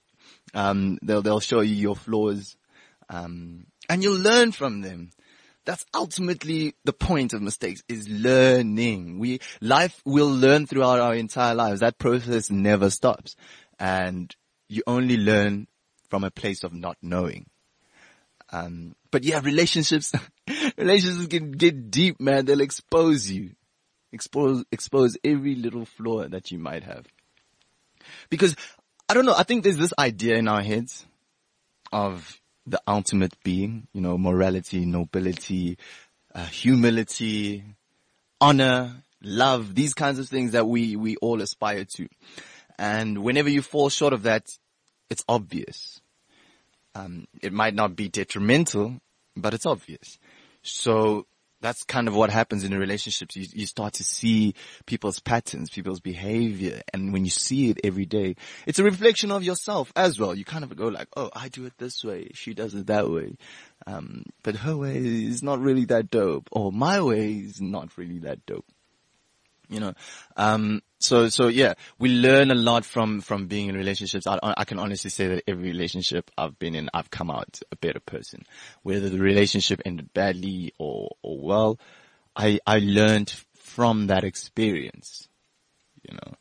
Um, 0.53 0.99
they'll, 1.01 1.21
they'll 1.21 1.39
show 1.39 1.61
you 1.61 1.75
your 1.75 1.95
flaws. 1.95 2.57
Um, 3.09 3.67
and 3.87 4.03
you'll 4.03 4.19
learn 4.19 4.51
from 4.51 4.81
them. 4.81 5.11
That's 5.65 5.85
ultimately 5.95 6.75
the 6.83 6.93
point 6.93 7.33
of 7.33 7.41
mistakes 7.41 7.83
is 7.87 8.09
learning. 8.09 9.17
We, 9.17 9.39
life 9.61 10.01
will 10.03 10.29
learn 10.29 10.67
throughout 10.67 10.99
our 10.99 11.15
entire 11.15 11.55
lives. 11.55 11.79
That 11.79 11.97
process 11.97 12.51
never 12.51 12.89
stops. 12.89 13.37
And 13.79 14.35
you 14.67 14.83
only 14.85 15.15
learn 15.15 15.67
from 16.09 16.25
a 16.25 16.31
place 16.31 16.65
of 16.65 16.73
not 16.73 16.97
knowing. 17.01 17.45
Um, 18.55 18.95
but 19.11 19.23
yeah, 19.25 19.41
relationships, 19.43 20.13
relationships 20.77 21.27
can 21.27 21.51
get 21.51 21.91
deep, 21.91 22.21
man. 22.21 22.45
They'll 22.45 22.61
expose 22.61 23.29
you, 23.29 23.51
expose, 24.13 24.63
expose 24.71 25.17
every 25.25 25.55
little 25.55 25.85
flaw 25.85 26.27
that 26.27 26.51
you 26.51 26.59
might 26.59 26.83
have. 26.83 27.05
Because 28.29 28.55
I 29.09 29.13
don't 29.13 29.25
know, 29.25 29.35
I 29.35 29.43
think 29.43 29.63
there's 29.63 29.77
this 29.77 29.93
idea 29.99 30.37
in 30.37 30.47
our 30.47 30.61
heads 30.61 31.05
of 31.91 32.39
the 32.65 32.81
ultimate 32.87 33.33
being, 33.43 33.87
you 33.93 33.99
know, 33.99 34.17
morality, 34.17 34.85
nobility, 34.85 35.77
uh, 36.33 36.45
humility, 36.45 37.63
honor, 38.39 39.03
love, 39.21 39.75
these 39.75 39.93
kinds 39.93 40.17
of 40.17 40.29
things 40.29 40.53
that 40.53 40.65
we, 40.65 40.95
we 40.95 41.17
all 41.17 41.41
aspire 41.41 41.83
to. 41.95 42.07
And 42.79 43.21
whenever 43.21 43.49
you 43.49 43.61
fall 43.61 43.89
short 43.89 44.13
of 44.13 44.23
that, 44.23 44.47
it's 45.09 45.25
obvious. 45.27 45.99
Um, 46.95 47.27
it 47.41 47.53
might 47.53 47.75
not 47.75 47.95
be 47.95 48.09
detrimental, 48.09 48.99
but 49.35 49.53
it's 49.53 49.65
obvious. 49.65 50.17
So 50.63 51.27
that's 51.61 51.83
kind 51.83 52.07
of 52.07 52.15
what 52.15 52.29
happens 52.29 52.63
in 52.63 52.73
a 52.73 52.79
relationship. 52.79 53.35
You, 53.35 53.45
you 53.53 53.65
start 53.65 53.93
to 53.95 54.03
see 54.03 54.53
people's 54.85 55.19
patterns, 55.19 55.69
people's 55.69 55.99
behavior. 55.99 56.81
And 56.93 57.11
when 57.11 57.25
you 57.25 57.31
see 57.31 57.69
it 57.69 57.79
every 57.83 58.05
day, 58.05 58.35
it's 58.65 58.79
a 58.79 58.83
reflection 58.83 59.31
of 59.31 59.43
yourself 59.43 59.91
as 59.95 60.19
well. 60.19 60.35
You 60.35 60.45
kind 60.45 60.63
of 60.63 60.75
go 60.75 60.87
like, 60.87 61.07
oh, 61.17 61.29
I 61.33 61.49
do 61.49 61.65
it 61.65 61.73
this 61.77 62.03
way. 62.03 62.29
She 62.33 62.53
does 62.53 62.73
it 62.73 62.87
that 62.87 63.09
way. 63.09 63.37
Um, 63.87 64.23
but 64.43 64.57
her 64.57 64.77
way 64.77 64.97
is 64.97 65.43
not 65.43 65.59
really 65.59 65.85
that 65.85 66.09
dope. 66.09 66.47
Or 66.51 66.71
my 66.71 67.01
way 67.01 67.33
is 67.33 67.59
not 67.61 67.97
really 67.97 68.19
that 68.19 68.45
dope 68.45 68.65
you 69.69 69.79
know. 69.79 69.93
Um, 70.37 70.81
so, 70.99 71.29
so 71.29 71.47
yeah, 71.47 71.73
we 71.99 72.09
learn 72.09 72.51
a 72.51 72.55
lot 72.55 72.85
from, 72.85 73.21
from 73.21 73.47
being 73.47 73.67
in 73.67 73.75
relationships. 73.75 74.25
I, 74.27 74.39
I 74.41 74.65
can 74.65 74.79
honestly 74.79 75.09
say 75.09 75.27
that 75.27 75.43
every 75.47 75.67
relationship 75.67 76.31
I've 76.37 76.57
been 76.57 76.75
in, 76.75 76.89
I've 76.93 77.11
come 77.11 77.29
out 77.29 77.59
a 77.71 77.75
better 77.75 77.99
person. 77.99 78.43
Whether 78.83 79.09
the 79.09 79.19
relationship 79.19 79.81
ended 79.85 80.13
badly 80.13 80.73
or, 80.79 81.11
or 81.21 81.39
well, 81.39 81.79
I, 82.35 82.59
I 82.65 82.79
learned 82.79 83.33
from 83.53 84.07
that 84.07 84.23
experience, 84.23 85.27
you 86.03 86.15
know. 86.15 86.35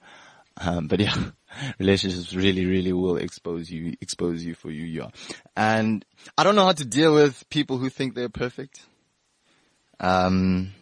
Um, 0.56 0.86
but 0.86 1.00
yeah, 1.00 1.16
relationships 1.78 2.34
really, 2.34 2.64
really 2.64 2.92
will 2.92 3.16
expose 3.16 3.70
you, 3.70 3.94
expose 4.00 4.44
you 4.44 4.54
for 4.54 4.68
who 4.68 4.74
you 4.74 5.02
are. 5.02 5.10
And 5.56 6.04
I 6.38 6.44
don't 6.44 6.54
know 6.54 6.66
how 6.66 6.72
to 6.72 6.84
deal 6.84 7.14
with 7.14 7.48
people 7.50 7.78
who 7.78 7.90
think 7.90 8.14
they're 8.14 8.28
perfect. 8.28 8.80
Um, 10.00 10.72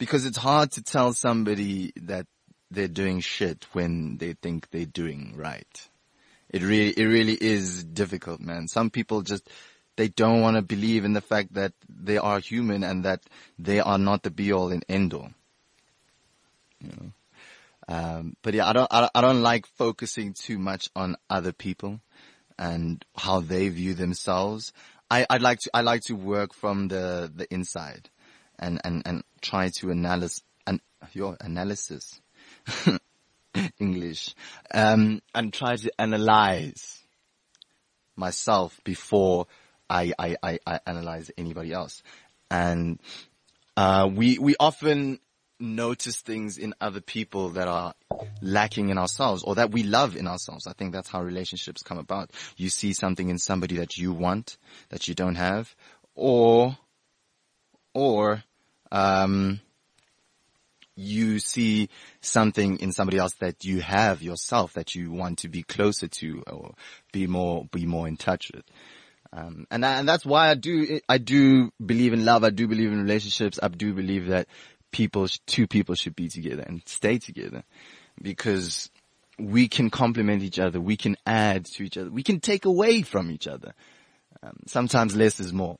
because 0.00 0.24
it's 0.24 0.38
hard 0.38 0.72
to 0.72 0.82
tell 0.82 1.12
somebody 1.12 1.92
that 1.94 2.26
they're 2.70 2.88
doing 2.88 3.20
shit 3.20 3.66
when 3.74 4.16
they 4.16 4.32
think 4.32 4.70
they're 4.70 4.86
doing 4.86 5.34
right. 5.36 5.88
It 6.48 6.62
really, 6.62 6.92
it 6.92 7.04
really 7.04 7.34
is 7.34 7.84
difficult, 7.84 8.40
man. 8.40 8.66
Some 8.66 8.88
people 8.88 9.20
just, 9.20 9.46
they 9.96 10.08
don't 10.08 10.40
want 10.40 10.56
to 10.56 10.62
believe 10.62 11.04
in 11.04 11.12
the 11.12 11.20
fact 11.20 11.52
that 11.52 11.74
they 11.86 12.16
are 12.16 12.40
human 12.40 12.82
and 12.82 13.04
that 13.04 13.20
they 13.58 13.78
are 13.78 13.98
not 13.98 14.22
the 14.22 14.30
be 14.30 14.50
all 14.52 14.72
and 14.72 14.82
end 14.88 15.12
all. 15.12 15.32
You 16.80 16.92
know? 16.98 17.12
Um, 17.86 18.36
but 18.40 18.54
yeah, 18.54 18.70
I 18.70 18.72
don't, 18.72 18.88
I, 18.90 19.10
I 19.14 19.20
don't 19.20 19.42
like 19.42 19.66
focusing 19.66 20.32
too 20.32 20.58
much 20.58 20.88
on 20.96 21.16
other 21.28 21.52
people 21.52 22.00
and 22.58 23.04
how 23.16 23.40
they 23.40 23.68
view 23.68 23.92
themselves. 23.92 24.72
I, 25.10 25.26
I'd 25.28 25.42
like 25.42 25.58
to, 25.58 25.70
I 25.74 25.82
like 25.82 26.04
to 26.04 26.14
work 26.14 26.54
from 26.54 26.88
the, 26.88 27.30
the 27.34 27.52
inside 27.52 28.08
and, 28.60 28.80
and, 28.84 29.02
and 29.04 29.24
try 29.40 29.70
to 29.80 29.90
analyze, 29.90 30.42
an, 30.66 30.80
your 31.12 31.36
analysis, 31.40 32.20
English, 33.80 34.34
um, 34.72 35.20
and 35.34 35.52
try 35.52 35.76
to 35.76 35.90
analyze 35.98 37.00
myself 38.14 38.78
before 38.84 39.46
I, 39.88 40.12
I, 40.18 40.36
I, 40.42 40.58
I 40.66 40.80
analyze 40.86 41.30
anybody 41.36 41.72
else. 41.72 42.02
And, 42.50 43.00
uh, 43.76 44.08
we, 44.12 44.38
we 44.38 44.54
often 44.60 45.18
notice 45.60 46.20
things 46.20 46.58
in 46.58 46.74
other 46.80 47.00
people 47.00 47.50
that 47.50 47.68
are 47.68 47.94
lacking 48.40 48.88
in 48.88 48.98
ourselves 48.98 49.42
or 49.42 49.54
that 49.54 49.70
we 49.70 49.82
love 49.82 50.16
in 50.16 50.26
ourselves. 50.26 50.66
I 50.66 50.72
think 50.72 50.92
that's 50.92 51.08
how 51.08 51.22
relationships 51.22 51.82
come 51.82 51.98
about. 51.98 52.30
You 52.56 52.68
see 52.68 52.92
something 52.92 53.28
in 53.28 53.38
somebody 53.38 53.76
that 53.76 53.96
you 53.96 54.12
want, 54.12 54.56
that 54.88 55.06
you 55.06 55.14
don't 55.14 55.36
have, 55.36 55.74
or, 56.14 56.76
or 57.94 58.42
um, 58.92 59.60
you 60.96 61.38
see 61.38 61.88
something 62.20 62.78
in 62.78 62.92
somebody 62.92 63.18
else 63.18 63.34
that 63.34 63.64
you 63.64 63.80
have 63.80 64.22
yourself 64.22 64.74
that 64.74 64.94
you 64.94 65.10
want 65.10 65.38
to 65.38 65.48
be 65.48 65.62
closer 65.62 66.08
to 66.08 66.42
or 66.46 66.74
be 67.12 67.26
more, 67.26 67.64
be 67.72 67.86
more 67.86 68.06
in 68.06 68.16
touch 68.16 68.50
with. 68.54 68.64
Um, 69.32 69.66
and, 69.70 69.84
and 69.84 70.08
that's 70.08 70.26
why 70.26 70.50
I 70.50 70.54
do, 70.54 71.00
I 71.08 71.18
do 71.18 71.70
believe 71.84 72.12
in 72.12 72.24
love. 72.24 72.44
I 72.44 72.50
do 72.50 72.66
believe 72.66 72.92
in 72.92 73.00
relationships. 73.00 73.58
I 73.62 73.68
do 73.68 73.94
believe 73.94 74.26
that 74.26 74.48
people, 74.90 75.28
two 75.46 75.66
people 75.66 75.94
should 75.94 76.16
be 76.16 76.28
together 76.28 76.64
and 76.66 76.82
stay 76.84 77.18
together 77.18 77.62
because 78.20 78.90
we 79.38 79.68
can 79.68 79.88
complement 79.88 80.42
each 80.42 80.58
other. 80.58 80.80
We 80.80 80.96
can 80.96 81.16
add 81.24 81.64
to 81.66 81.84
each 81.84 81.96
other. 81.96 82.10
We 82.10 82.22
can 82.22 82.40
take 82.40 82.64
away 82.64 83.02
from 83.02 83.30
each 83.30 83.46
other. 83.46 83.72
Um, 84.42 84.56
sometimes 84.66 85.14
less 85.16 85.40
is 85.40 85.52
more. 85.52 85.76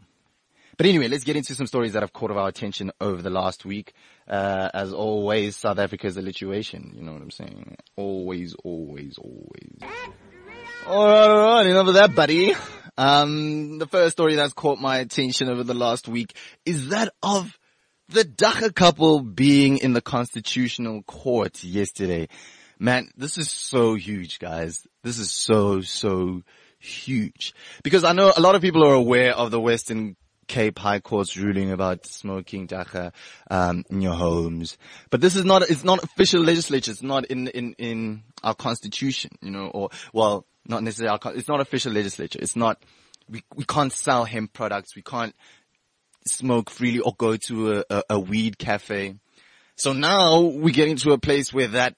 But 0.80 0.86
anyway, 0.86 1.08
let's 1.08 1.24
get 1.24 1.36
into 1.36 1.54
some 1.54 1.66
stories 1.66 1.92
that 1.92 2.02
have 2.02 2.14
caught 2.14 2.30
our 2.30 2.48
attention 2.48 2.90
over 3.02 3.20
the 3.20 3.28
last 3.28 3.66
week. 3.66 3.92
Uh, 4.26 4.70
as 4.72 4.94
always, 4.94 5.54
South 5.54 5.78
Africa 5.78 6.06
is 6.06 6.16
a 6.16 6.22
lituation. 6.22 6.96
You 6.96 7.02
know 7.02 7.12
what 7.12 7.20
I'm 7.20 7.30
saying? 7.30 7.76
Always, 7.96 8.54
always, 8.64 9.18
always. 9.18 9.92
Alright, 10.86 11.30
alright, 11.30 11.66
enough 11.66 11.88
of 11.88 11.92
that, 11.92 12.14
buddy. 12.14 12.54
Um, 12.96 13.76
the 13.76 13.86
first 13.86 14.12
story 14.12 14.36
that's 14.36 14.54
caught 14.54 14.78
my 14.80 15.00
attention 15.00 15.50
over 15.50 15.64
the 15.64 15.74
last 15.74 16.08
week 16.08 16.34
is 16.64 16.88
that 16.88 17.12
of 17.22 17.58
the 18.08 18.24
Dagga 18.24 18.74
couple 18.74 19.20
being 19.20 19.76
in 19.76 19.92
the 19.92 20.00
constitutional 20.00 21.02
court 21.02 21.62
yesterday. 21.62 22.26
Man, 22.78 23.10
this 23.18 23.36
is 23.36 23.50
so 23.50 23.96
huge, 23.96 24.38
guys. 24.38 24.86
This 25.04 25.18
is 25.18 25.30
so, 25.30 25.82
so 25.82 26.40
huge. 26.78 27.54
Because 27.84 28.02
I 28.02 28.14
know 28.14 28.32
a 28.34 28.40
lot 28.40 28.54
of 28.54 28.62
people 28.62 28.82
are 28.86 28.94
aware 28.94 29.34
of 29.34 29.50
the 29.50 29.60
Western 29.60 30.16
Cape 30.50 30.80
High 30.80 30.98
Court's 30.98 31.36
ruling 31.36 31.70
about 31.70 32.06
smoking 32.06 32.66
dagga 32.66 33.12
um, 33.52 33.84
in 33.88 34.00
your 34.00 34.14
homes. 34.14 34.76
But 35.08 35.20
this 35.20 35.36
is 35.36 35.44
not, 35.44 35.62
it's 35.62 35.84
not 35.84 36.02
official 36.02 36.42
legislation. 36.42 36.90
It's 36.90 37.04
not 37.04 37.26
in, 37.26 37.46
in, 37.46 37.74
in 37.74 38.22
our 38.42 38.56
constitution, 38.56 39.30
you 39.40 39.52
know, 39.52 39.68
or, 39.68 39.90
well, 40.12 40.44
not 40.66 40.82
necessarily 40.82 41.16
our, 41.24 41.36
it's 41.36 41.46
not 41.46 41.60
official 41.60 41.92
legislature. 41.92 42.40
It's 42.42 42.56
not, 42.56 42.82
we, 43.28 43.44
we 43.54 43.64
can't 43.64 43.92
sell 43.92 44.24
hemp 44.24 44.52
products. 44.52 44.96
We 44.96 45.02
can't 45.02 45.36
smoke 46.26 46.68
freely 46.68 46.98
or 46.98 47.14
go 47.16 47.36
to 47.36 47.78
a, 47.78 47.84
a, 47.88 48.02
a 48.10 48.18
weed 48.18 48.58
cafe. 48.58 49.14
So 49.76 49.92
now 49.92 50.40
we 50.40 50.72
get 50.72 50.88
into 50.88 51.12
a 51.12 51.18
place 51.18 51.52
where 51.52 51.68
that 51.68 51.94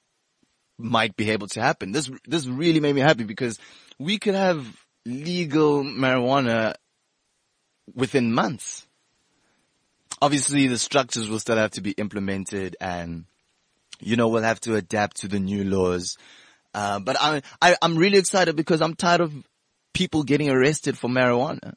might 0.77 1.17
be 1.17 1.31
able 1.31 1.47
to 1.49 1.63
happen. 1.63 1.93
This, 1.93 2.11
this 2.27 2.47
really 2.47 2.81
made 2.81 2.95
me 2.95 3.01
happy 3.01 3.25
because 3.25 3.59
we 3.99 4.19
could 4.19 4.35
have 4.35 4.67
legal 5.07 5.83
marijuana 5.83 6.75
within 7.95 8.33
months. 8.33 8.87
Obviously 10.21 10.67
the 10.67 10.79
structures 10.79 11.29
will 11.29 11.41
still 11.41 11.57
have 11.57 11.73
to 11.73 11.81
be 11.81 11.93
implemented 11.93 12.77
and, 12.81 13.25
you 14.01 14.17
know, 14.17 14.29
we'll 14.29 14.43
have 14.43 14.61
to 14.61 14.77
adapt 14.77 15.19
to 15.19 15.29
the 15.29 15.41
new 15.41 15.65
laws. 15.65 16.17
Uh, 16.75 17.01
but 17.01 17.17
I, 17.21 17.43
I, 17.61 17.77
I'm 17.83 17.97
really 17.97 18.19
excited 18.19 18.57
because 18.57 18.81
I'm 18.81 18.95
tired 18.95 19.21
of 19.21 19.33
people 19.93 20.23
getting 20.23 20.49
arrested 20.49 20.97
for 20.97 21.09
marijuana. 21.09 21.75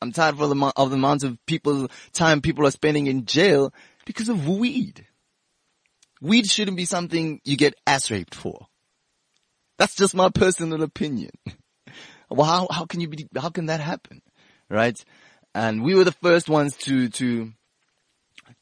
I'm 0.00 0.12
tired 0.12 0.40
of 0.40 0.48
the, 0.48 0.72
of 0.76 0.90
the 0.90 0.96
amount 0.96 1.24
of 1.24 1.38
people, 1.46 1.88
time 2.12 2.40
people 2.40 2.66
are 2.66 2.72
spending 2.72 3.06
in 3.06 3.24
jail 3.24 3.72
because 4.04 4.28
of 4.28 4.48
weed. 4.48 5.06
Weed 6.20 6.48
shouldn't 6.48 6.76
be 6.76 6.84
something 6.84 7.40
you 7.44 7.56
get 7.56 7.74
ass 7.86 8.10
raped 8.10 8.34
for. 8.34 8.66
That's 9.78 9.94
just 9.96 10.14
my 10.14 10.28
personal 10.28 10.82
opinion. 10.82 11.30
well, 12.30 12.46
how, 12.46 12.68
how 12.70 12.84
can 12.84 13.00
you 13.00 13.08
be, 13.08 13.26
how 13.36 13.48
can 13.48 13.66
that 13.66 13.80
happen? 13.80 14.22
Right? 14.68 15.02
And 15.54 15.82
we 15.82 15.94
were 15.94 16.04
the 16.04 16.12
first 16.12 16.48
ones 16.48 16.76
to, 16.78 17.08
to 17.10 17.52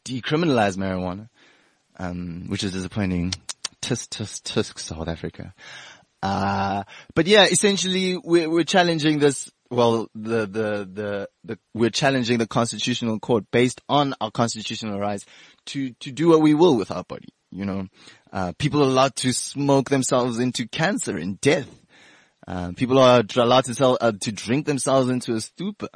decriminalize 0.04 0.76
marijuana, 0.76 1.28
um, 1.98 2.46
which 2.48 2.64
is 2.64 2.72
disappointing. 2.72 3.34
Tisk, 3.80 4.08
tisk, 4.08 4.42
tisk, 4.42 4.78
South 4.78 5.08
Africa. 5.08 5.54
Uh, 6.22 6.82
but 7.14 7.26
yeah, 7.26 7.44
essentially 7.44 8.16
we're, 8.16 8.50
we're 8.50 8.64
challenging 8.64 9.18
this, 9.18 9.50
well, 9.70 10.08
the, 10.14 10.46
the, 10.46 10.88
the, 10.92 11.28
the, 11.44 11.58
we're 11.72 11.90
challenging 11.90 12.38
the 12.38 12.46
constitutional 12.46 13.18
court 13.18 13.44
based 13.50 13.80
on 13.88 14.14
our 14.20 14.30
constitutional 14.30 14.98
rights 14.98 15.24
to, 15.66 15.92
to 16.00 16.10
do 16.10 16.28
what 16.28 16.42
we 16.42 16.54
will 16.54 16.76
with 16.76 16.90
our 16.90 17.04
body. 17.04 17.28
You 17.50 17.64
know, 17.64 17.88
uh, 18.32 18.52
people 18.58 18.80
are 18.82 18.86
allowed 18.86 19.16
to 19.16 19.32
smoke 19.32 19.90
themselves 19.90 20.38
into 20.38 20.68
cancer 20.68 21.16
and 21.16 21.40
death. 21.40 21.68
Uh, 22.46 22.72
people 22.76 22.98
are 22.98 23.22
allowed 23.36 23.64
to 23.64 23.74
sell, 23.74 23.96
uh, 24.00 24.12
to 24.20 24.32
drink 24.32 24.66
themselves 24.66 25.08
into 25.08 25.34
a 25.34 25.40
stupor. 25.40 25.88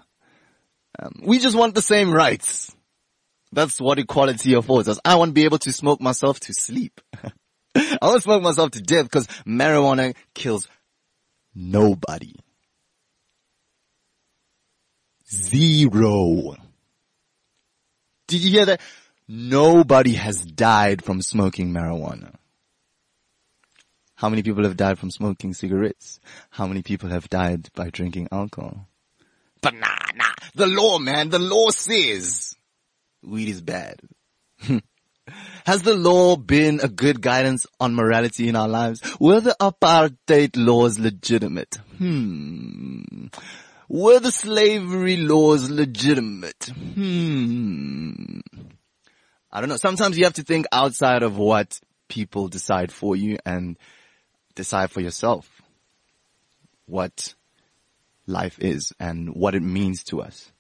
Um, 0.99 1.13
we 1.23 1.39
just 1.39 1.57
want 1.57 1.75
the 1.75 1.83
same 1.83 2.13
rights. 2.13 2.75
That's 3.53 3.81
what 3.81 3.99
equality 3.99 4.55
affords 4.55 4.89
us. 4.89 4.99
I 5.05 5.17
want 5.17 5.31
to 5.31 5.35
be 5.35 5.45
able 5.45 5.59
to 5.59 5.73
smoke 5.73 6.01
myself 6.01 6.41
to 6.41 6.55
sleep. 6.55 7.01
I 7.75 7.99
want 8.03 8.17
to 8.17 8.21
smoke 8.21 8.43
myself 8.43 8.73
to 8.73 8.81
death 8.81 9.05
because 9.05 9.27
marijuana 9.47 10.15
kills 10.35 10.69
nobody. 11.55 12.35
Zero. 15.31 16.57
Did 18.27 18.43
you 18.43 18.51
hear 18.51 18.67
that? 18.67 18.81
Nobody 19.27 20.15
has 20.15 20.45
died 20.45 21.03
from 21.05 21.23
smoking 21.23 21.73
marijuana. 21.73 22.35
How 24.17 24.29
many 24.29 24.43
people 24.43 24.65
have 24.65 24.77
died 24.77 24.99
from 24.99 25.11
smoking 25.11 25.55
cigarettes? 25.55 26.21
How 26.51 26.67
many 26.67 26.83
people 26.83 27.09
have 27.09 27.29
died 27.29 27.69
by 27.75 27.91
drinking 27.91 28.29
alcohol? 28.31 28.87
But 29.61 29.75
nah, 29.75 29.97
nah. 30.15 30.34
The 30.55 30.67
law, 30.67 30.99
man. 30.99 31.31
The 31.31 31.39
law 31.39 31.71
says 31.71 32.55
weed 33.23 33.49
is 33.49 33.61
bad. 33.61 34.01
Has 35.67 35.83
the 35.83 35.95
law 35.95 36.37
been 36.37 36.81
a 36.83 36.89
good 36.89 37.23
guidance 37.23 37.67
on 37.81 37.95
morality 37.95 38.49
in 38.49 38.57
our 38.57 38.69
lives? 38.69 39.01
Were 39.19 39.41
the 39.41 39.57
apartheid 39.59 40.51
laws 40.57 40.99
legitimate? 40.99 41.77
Hmm. 41.99 43.29
Were 43.89 44.21
the 44.21 44.31
slavery 44.31 45.17
laws 45.17 45.71
legitimate? 45.71 46.65
Hmm. 46.95 48.41
I 49.51 49.61
don't 49.61 49.69
know. 49.69 49.77
Sometimes 49.77 50.19
you 50.19 50.25
have 50.25 50.35
to 50.35 50.43
think 50.43 50.67
outside 50.73 51.23
of 51.23 51.39
what 51.39 51.81
people 52.09 52.49
decide 52.49 52.93
for 52.93 53.17
you 53.17 53.39
and 53.47 53.79
decide 54.55 54.91
for 54.91 55.01
yourself 55.01 55.63
what 56.87 57.35
life 58.27 58.59
is 58.59 58.93
and 58.99 59.35
what 59.35 59.55
it 59.55 59.63
means 59.63 60.05
to 60.05 60.23
us. 60.23 60.51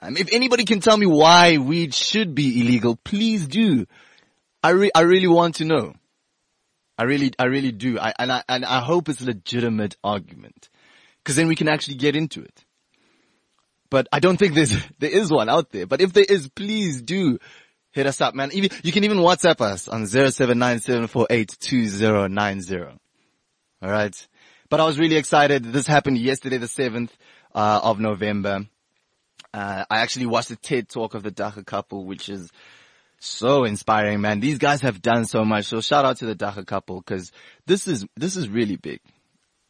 Um, 0.00 0.16
if 0.16 0.32
anybody 0.32 0.64
can 0.64 0.80
tell 0.80 0.96
me 0.96 1.06
why 1.06 1.58
weed 1.58 1.94
should 1.94 2.34
be 2.34 2.60
illegal, 2.60 2.96
please 2.96 3.46
do. 3.46 3.86
I 4.62 4.70
re- 4.70 4.90
I 4.94 5.02
really 5.02 5.28
want 5.28 5.56
to 5.56 5.64
know. 5.64 5.94
I 6.96 7.04
really, 7.04 7.32
I 7.38 7.44
really 7.44 7.72
do. 7.72 7.98
I, 7.98 8.12
and 8.18 8.32
I, 8.32 8.42
and 8.48 8.64
I 8.64 8.80
hope 8.80 9.08
it's 9.08 9.20
a 9.20 9.26
legitimate 9.26 9.96
argument. 10.02 10.68
Cause 11.24 11.36
then 11.36 11.46
we 11.46 11.56
can 11.56 11.68
actually 11.68 11.96
get 11.96 12.16
into 12.16 12.42
it. 12.42 12.64
But 13.90 14.08
I 14.12 14.20
don't 14.20 14.36
think 14.36 14.54
there's, 14.54 14.76
there 14.98 15.10
is 15.10 15.30
one 15.30 15.48
out 15.48 15.70
there. 15.70 15.86
But 15.86 16.00
if 16.00 16.12
there 16.12 16.26
is, 16.28 16.48
please 16.48 17.02
do 17.02 17.38
hit 17.92 18.06
us 18.06 18.20
up, 18.20 18.34
man. 18.34 18.50
Even, 18.52 18.70
you 18.82 18.90
can 18.92 19.04
even 19.04 19.18
WhatsApp 19.18 19.60
us 19.60 19.86
on 19.88 20.02
0797482090. 20.04 22.98
Alright. 23.82 24.28
But 24.70 24.80
I 24.80 24.84
was 24.84 24.98
really 24.98 25.16
excited. 25.16 25.64
This 25.64 25.86
happened 25.86 26.18
yesterday, 26.18 26.58
the 26.58 26.66
7th, 26.66 27.10
uh, 27.54 27.80
of 27.82 27.98
November. 27.98 28.66
Uh, 29.54 29.84
I 29.88 30.00
actually 30.00 30.26
watched 30.26 30.50
the 30.50 30.56
TED 30.56 30.88
talk 30.88 31.14
of 31.14 31.22
the 31.22 31.30
Dagga 31.30 31.64
couple, 31.64 32.04
which 32.04 32.28
is 32.28 32.50
so 33.18 33.64
inspiring, 33.64 34.20
man. 34.20 34.40
These 34.40 34.58
guys 34.58 34.82
have 34.82 35.00
done 35.00 35.24
so 35.24 35.44
much. 35.44 35.66
So 35.66 35.80
shout 35.80 36.04
out 36.04 36.18
to 36.18 36.26
the 36.26 36.34
Dagga 36.34 36.66
couple 36.66 37.00
because 37.00 37.32
this 37.66 37.88
is, 37.88 38.06
this 38.16 38.36
is 38.36 38.48
really 38.48 38.76
big. 38.76 39.00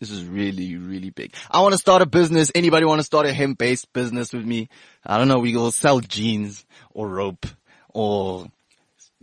This 0.01 0.11
is 0.11 0.25
really, 0.25 0.77
really 0.77 1.11
big. 1.11 1.35
I 1.51 1.61
want 1.61 1.73
to 1.73 1.79
start 1.79 2.03
a 2.03 2.07
business. 2.07 2.53
Anybody 2.55 2.85
want 2.85 3.01
to 3.01 3.05
start 3.05 3.27
a 3.27 3.33
hemp 3.33 3.59
based 3.59 3.93
business 3.93 4.33
with 4.33 4.45
me? 4.45 4.69
I 5.05 5.19
don't 5.19 5.29
know. 5.29 5.39
We 5.39 5.57
will 5.57 5.73
sell 5.73 6.01
jeans 6.01 6.65
or 6.93 7.09
rope 7.09 7.47
or 7.89 8.47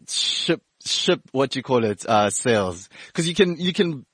ship, 0.07 0.61
ship, 0.85 1.21
what 1.31 1.55
you 1.55 1.63
call 1.63 1.83
it, 1.85 2.05
uh, 2.05 2.29
sales. 2.29 2.89
Cause 3.13 3.27
you 3.27 3.35
can, 3.35 3.57
you 3.57 3.71
can 3.71 4.05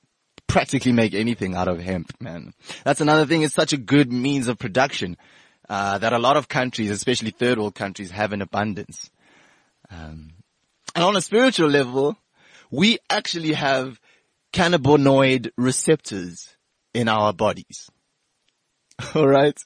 practically 0.52 0.92
make 0.92 1.14
anything 1.14 1.54
out 1.54 1.66
of 1.66 1.80
hemp, 1.80 2.12
man. 2.20 2.52
That's 2.84 3.00
another 3.00 3.24
thing. 3.24 3.40
It's 3.40 3.54
such 3.54 3.72
a 3.72 3.78
good 3.78 4.12
means 4.12 4.48
of 4.48 4.58
production, 4.58 5.16
uh, 5.66 5.96
that 5.96 6.12
a 6.12 6.18
lot 6.18 6.36
of 6.36 6.46
countries, 6.46 6.90
especially 6.90 7.30
third 7.30 7.58
world 7.58 7.74
countries 7.74 8.10
have 8.10 8.34
in 8.34 8.42
abundance. 8.42 9.10
Um, 9.90 10.32
and 10.94 11.04
on 11.04 11.16
a 11.16 11.22
spiritual 11.22 11.70
level, 11.70 12.18
we 12.70 12.98
actually 13.08 13.54
have 13.54 13.98
cannabinoid 14.52 15.52
receptors 15.56 16.54
in 16.92 17.08
our 17.08 17.32
bodies. 17.32 17.90
Alright? 19.16 19.58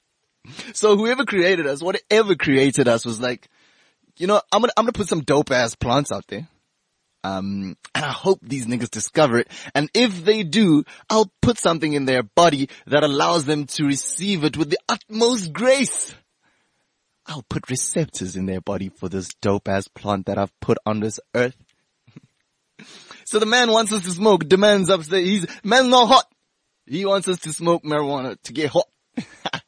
So 0.73 0.95
whoever 0.95 1.25
created 1.25 1.67
us, 1.67 1.83
whatever 1.83 2.35
created 2.35 2.87
us 2.87 3.05
was 3.05 3.19
like, 3.19 3.49
you 4.15 4.25
know, 4.25 4.41
I'm 4.53 4.61
gonna, 4.61 4.73
I'm 4.77 4.85
gonna 4.85 4.93
put 4.93 5.09
some 5.09 5.19
dope 5.21 5.51
ass 5.51 5.75
plants 5.75 6.13
out 6.13 6.27
there. 6.27 6.47
Um, 7.27 7.75
and 7.93 8.05
I 8.05 8.11
hope 8.11 8.39
these 8.41 8.67
niggas 8.67 8.89
discover 8.89 9.39
it. 9.39 9.49
And 9.75 9.89
if 9.93 10.23
they 10.23 10.43
do, 10.43 10.85
I'll 11.09 11.31
put 11.41 11.57
something 11.57 11.91
in 11.91 12.05
their 12.05 12.23
body 12.23 12.69
that 12.85 13.03
allows 13.03 13.45
them 13.45 13.65
to 13.65 13.85
receive 13.85 14.43
it 14.45 14.55
with 14.55 14.69
the 14.69 14.79
utmost 14.87 15.51
grace. 15.51 16.15
I'll 17.25 17.45
put 17.49 17.69
receptors 17.69 18.37
in 18.37 18.45
their 18.45 18.61
body 18.61 18.89
for 18.89 19.09
this 19.09 19.27
dope 19.41 19.67
ass 19.67 19.89
plant 19.89 20.27
that 20.27 20.37
I've 20.37 20.57
put 20.61 20.77
on 20.85 21.01
this 21.01 21.19
earth. 21.35 21.57
so 23.25 23.39
the 23.39 23.45
man 23.45 23.71
wants 23.71 23.91
us 23.91 24.03
to 24.03 24.11
smoke, 24.11 24.47
demands 24.47 24.89
upstairs. 24.89 25.25
He's, 25.25 25.47
man's 25.65 25.89
not 25.89 26.07
hot. 26.07 26.25
He 26.85 27.05
wants 27.05 27.27
us 27.27 27.39
to 27.39 27.51
smoke 27.51 27.83
marijuana 27.83 28.41
to 28.43 28.53
get 28.53 28.71
hot. 28.71 28.87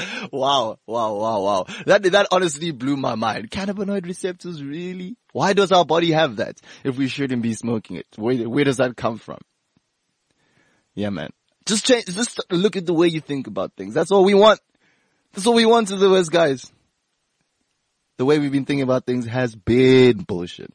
wow, 0.32 0.78
wow, 0.86 1.14
wow, 1.14 1.40
wow. 1.42 1.66
That, 1.86 2.02
that 2.04 2.28
honestly 2.30 2.70
blew 2.70 2.96
my 2.96 3.14
mind. 3.14 3.50
Cannabinoid 3.50 4.06
receptors, 4.06 4.62
really? 4.62 5.16
Why 5.32 5.52
does 5.52 5.72
our 5.72 5.84
body 5.84 6.12
have 6.12 6.36
that 6.36 6.60
if 6.84 6.96
we 6.96 7.08
shouldn't 7.08 7.42
be 7.42 7.54
smoking 7.54 7.96
it? 7.96 8.06
Where, 8.16 8.48
where 8.48 8.64
does 8.64 8.78
that 8.78 8.96
come 8.96 9.18
from? 9.18 9.38
Yeah, 10.94 11.10
man. 11.10 11.30
Just 11.66 11.86
change, 11.86 12.06
just 12.06 12.40
look 12.50 12.76
at 12.76 12.86
the 12.86 12.94
way 12.94 13.08
you 13.08 13.20
think 13.20 13.46
about 13.46 13.72
things. 13.76 13.94
That's 13.94 14.10
all 14.10 14.24
we 14.24 14.34
want. 14.34 14.60
That's 15.32 15.46
all 15.46 15.54
we 15.54 15.66
want 15.66 15.88
to 15.88 15.98
do 15.98 16.16
as 16.16 16.28
guys. 16.28 16.70
The 18.16 18.24
way 18.24 18.38
we've 18.38 18.52
been 18.52 18.64
thinking 18.64 18.82
about 18.82 19.06
things 19.06 19.26
has 19.26 19.54
been 19.54 20.18
bullshit. 20.18 20.72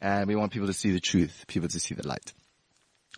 And 0.00 0.26
we 0.26 0.34
want 0.34 0.52
people 0.52 0.66
to 0.66 0.74
see 0.74 0.90
the 0.90 1.00
truth, 1.00 1.44
people 1.46 1.68
to 1.68 1.78
see 1.78 1.94
the 1.94 2.06
light. 2.06 2.32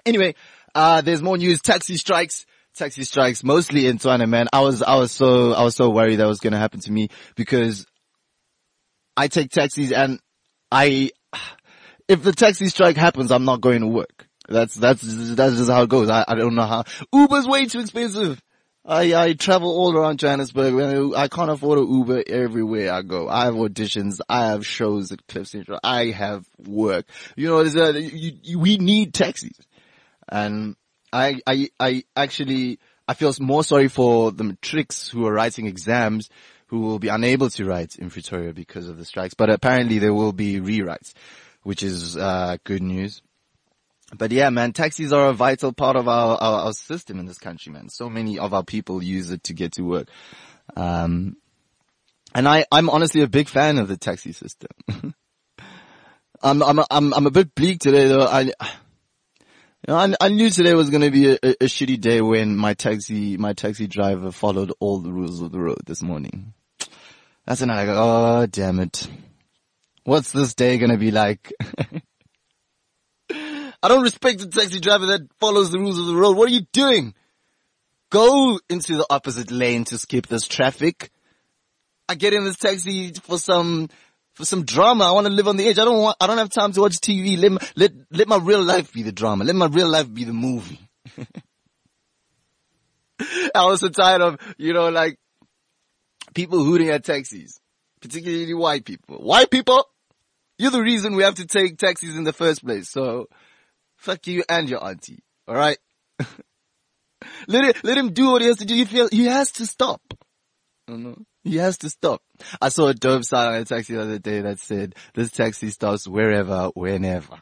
Anyway, 0.04 0.34
uh, 0.74 1.00
there's 1.00 1.22
more 1.22 1.38
news. 1.38 1.62
Taxi 1.62 1.96
strikes. 1.96 2.44
Taxi 2.76 3.04
strikes 3.04 3.44
mostly 3.44 3.86
in 3.86 3.98
Tshwane, 3.98 4.28
man. 4.28 4.48
I 4.52 4.60
was, 4.60 4.82
I 4.82 4.96
was 4.96 5.12
so, 5.12 5.52
I 5.52 5.62
was 5.62 5.76
so 5.76 5.90
worried 5.90 6.16
that 6.16 6.26
was 6.26 6.40
going 6.40 6.54
to 6.54 6.58
happen 6.58 6.80
to 6.80 6.92
me 6.92 7.08
because 7.36 7.86
I 9.16 9.28
take 9.28 9.50
taxis 9.50 9.92
and 9.92 10.18
I, 10.72 11.10
if 12.08 12.22
the 12.22 12.32
taxi 12.32 12.66
strike 12.68 12.96
happens, 12.96 13.30
I'm 13.30 13.44
not 13.44 13.60
going 13.60 13.82
to 13.82 13.86
work. 13.86 14.26
That's, 14.48 14.74
that's, 14.74 15.02
that's 15.02 15.56
just 15.56 15.70
how 15.70 15.82
it 15.82 15.88
goes. 15.88 16.10
I, 16.10 16.24
I 16.26 16.34
don't 16.34 16.56
know 16.56 16.66
how. 16.66 16.84
Uber's 17.12 17.46
way 17.46 17.66
too 17.66 17.80
expensive. 17.80 18.42
I, 18.86 19.14
I 19.14 19.32
travel 19.32 19.70
all 19.70 19.96
around 19.96 20.18
Johannesburg. 20.18 21.14
I 21.16 21.28
can't 21.28 21.50
afford 21.50 21.78
an 21.78 21.90
Uber 21.90 22.24
everywhere 22.26 22.92
I 22.92 23.00
go. 23.00 23.28
I 23.28 23.44
have 23.44 23.54
auditions. 23.54 24.20
I 24.28 24.48
have 24.48 24.66
shows 24.66 25.10
at 25.10 25.26
Cliff 25.26 25.46
Central. 25.46 25.80
I 25.82 26.06
have 26.06 26.44
work. 26.58 27.06
You 27.34 27.48
know, 27.48 27.60
a, 27.60 27.98
you, 27.98 28.32
you, 28.42 28.58
we 28.58 28.76
need 28.76 29.14
taxis. 29.14 29.58
And 30.28 30.76
I, 31.14 31.40
I, 31.46 31.70
I 31.78 32.04
actually, 32.16 32.80
I 33.06 33.14
feel 33.14 33.32
more 33.40 33.62
sorry 33.62 33.88
for 33.88 34.32
the 34.32 34.44
matrics 34.44 35.08
who 35.08 35.26
are 35.26 35.32
writing 35.32 35.66
exams 35.66 36.28
who 36.66 36.80
will 36.80 36.98
be 36.98 37.08
unable 37.08 37.50
to 37.50 37.64
write 37.64 37.96
in 37.96 38.10
Pretoria 38.10 38.52
because 38.52 38.88
of 38.88 38.96
the 38.96 39.04
strikes. 39.04 39.34
But 39.34 39.50
apparently 39.50 39.98
there 39.98 40.12
will 40.12 40.32
be 40.32 40.60
rewrites, 40.60 41.12
which 41.62 41.82
is, 41.82 42.16
uh, 42.16 42.56
good 42.64 42.82
news. 42.82 43.22
But 44.16 44.32
yeah, 44.32 44.50
man, 44.50 44.72
taxis 44.72 45.12
are 45.12 45.28
a 45.28 45.32
vital 45.32 45.72
part 45.72 45.96
of 45.96 46.08
our, 46.08 46.36
our, 46.36 46.60
our, 46.66 46.72
system 46.72 47.18
in 47.18 47.26
this 47.26 47.38
country, 47.38 47.72
man. 47.72 47.88
So 47.88 48.10
many 48.10 48.38
of 48.38 48.52
our 48.52 48.64
people 48.64 49.02
use 49.02 49.30
it 49.30 49.44
to 49.44 49.54
get 49.54 49.72
to 49.72 49.82
work. 49.82 50.08
Um, 50.76 51.36
and 52.34 52.48
I, 52.48 52.66
I'm 52.72 52.90
honestly 52.90 53.22
a 53.22 53.28
big 53.28 53.48
fan 53.48 53.78
of 53.78 53.88
the 53.88 53.96
taxi 53.96 54.32
system. 54.32 54.70
I'm, 56.42 56.62
I'm, 56.62 56.80
I'm, 56.90 57.14
I'm 57.14 57.26
a 57.26 57.30
bit 57.30 57.54
bleak 57.54 57.80
today 57.80 58.08
though. 58.08 58.26
I, 58.26 58.52
You 59.86 59.92
know, 59.92 60.00
I, 60.00 60.14
I 60.18 60.28
knew 60.30 60.48
today 60.48 60.72
was 60.72 60.88
going 60.88 61.02
to 61.02 61.10
be 61.10 61.32
a, 61.32 61.34
a, 61.42 61.50
a 61.50 61.66
shitty 61.66 62.00
day 62.00 62.22
when 62.22 62.56
my 62.56 62.72
taxi, 62.72 63.36
my 63.36 63.52
taxi 63.52 63.86
driver 63.86 64.32
followed 64.32 64.72
all 64.80 65.00
the 65.00 65.12
rules 65.12 65.42
of 65.42 65.52
the 65.52 65.60
road 65.60 65.82
this 65.84 66.00
morning. 66.00 66.54
That's 67.44 67.60
when 67.60 67.68
I 67.68 67.84
go, 67.84 67.92
oh 67.94 68.46
damn 68.46 68.80
it. 68.80 69.06
What's 70.04 70.32
this 70.32 70.54
day 70.54 70.78
going 70.78 70.92
to 70.92 70.96
be 70.96 71.10
like? 71.10 71.52
I 73.30 73.88
don't 73.88 74.02
respect 74.02 74.40
the 74.40 74.46
taxi 74.46 74.80
driver 74.80 75.04
that 75.06 75.28
follows 75.38 75.70
the 75.70 75.78
rules 75.78 75.98
of 75.98 76.06
the 76.06 76.16
road. 76.16 76.38
What 76.38 76.48
are 76.48 76.54
you 76.54 76.66
doing? 76.72 77.12
Go 78.08 78.58
into 78.70 78.96
the 78.96 79.06
opposite 79.10 79.50
lane 79.50 79.84
to 79.84 79.98
skip 79.98 80.28
this 80.28 80.48
traffic. 80.48 81.10
I 82.08 82.14
get 82.14 82.32
in 82.32 82.44
this 82.44 82.56
taxi 82.56 83.12
for 83.12 83.38
some 83.38 83.90
for 84.34 84.44
some 84.44 84.64
drama. 84.64 85.04
I 85.04 85.12
want 85.12 85.26
to 85.26 85.32
live 85.32 85.48
on 85.48 85.56
the 85.56 85.66
edge. 85.66 85.78
I 85.78 85.84
don't 85.84 86.00
want. 86.00 86.16
I 86.20 86.26
don't 86.26 86.38
have 86.38 86.50
time 86.50 86.72
to 86.72 86.80
watch 86.80 86.98
TV. 86.98 87.38
Let 87.38 87.52
my, 87.52 87.58
let 87.76 87.92
let 88.10 88.28
my 88.28 88.36
real 88.36 88.62
life 88.62 88.92
be 88.92 89.02
the 89.02 89.12
drama. 89.12 89.44
Let 89.44 89.56
my 89.56 89.66
real 89.66 89.88
life 89.88 90.12
be 90.12 90.24
the 90.24 90.32
movie. 90.32 90.80
I 93.54 93.64
was 93.66 93.80
so 93.80 93.88
tired 93.88 94.22
of 94.22 94.38
you 94.58 94.72
know 94.72 94.88
like 94.90 95.18
people 96.34 96.62
hooting 96.62 96.90
at 96.90 97.04
taxis, 97.04 97.60
particularly 98.00 98.54
white 98.54 98.84
people. 98.84 99.16
White 99.16 99.50
people, 99.50 99.88
you're 100.58 100.72
the 100.72 100.82
reason 100.82 101.14
we 101.14 101.22
have 101.22 101.36
to 101.36 101.46
take 101.46 101.78
taxis 101.78 102.16
in 102.16 102.24
the 102.24 102.32
first 102.32 102.64
place. 102.64 102.90
So 102.90 103.28
fuck 103.96 104.26
you 104.26 104.42
and 104.48 104.68
your 104.68 104.84
auntie. 104.84 105.22
All 105.46 105.54
right. 105.54 105.78
let 107.46 107.64
it, 107.64 107.84
let 107.84 107.96
him 107.96 108.12
do 108.12 108.32
what 108.32 108.42
he 108.42 108.48
has 108.48 108.58
to 108.58 108.64
do. 108.64 108.74
He 108.74 108.84
feel 108.84 109.08
he 109.10 109.26
has 109.26 109.52
to 109.52 109.66
stop. 109.66 110.02
I 110.88 110.92
don't 110.92 111.02
know. 111.02 111.22
He 111.44 111.56
has 111.56 111.76
to 111.78 111.90
stop. 111.90 112.22
I 112.60 112.70
saw 112.70 112.88
a 112.88 112.94
dope 112.94 113.24
sign 113.24 113.48
on 113.48 113.60
a 113.60 113.64
taxi 113.66 113.94
the 113.94 114.00
other 114.00 114.18
day 114.18 114.40
that 114.40 114.58
said, 114.58 114.94
this 115.12 115.30
taxi 115.30 115.68
stops 115.68 116.08
wherever, 116.08 116.70
whenever. 116.74 117.36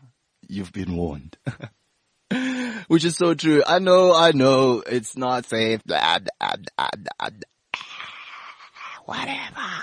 You've 0.48 0.72
been 0.72 0.96
warned. 0.96 1.38
Which 2.88 3.04
is 3.04 3.16
so 3.16 3.34
true. 3.34 3.62
I 3.64 3.78
know, 3.78 4.12
I 4.12 4.32
know, 4.32 4.82
it's 4.84 5.16
not 5.16 5.46
safe. 5.46 5.84
Blah, 5.84 6.18
blah, 6.18 6.54
blah, 6.76 7.28
Whatever. 9.04 9.82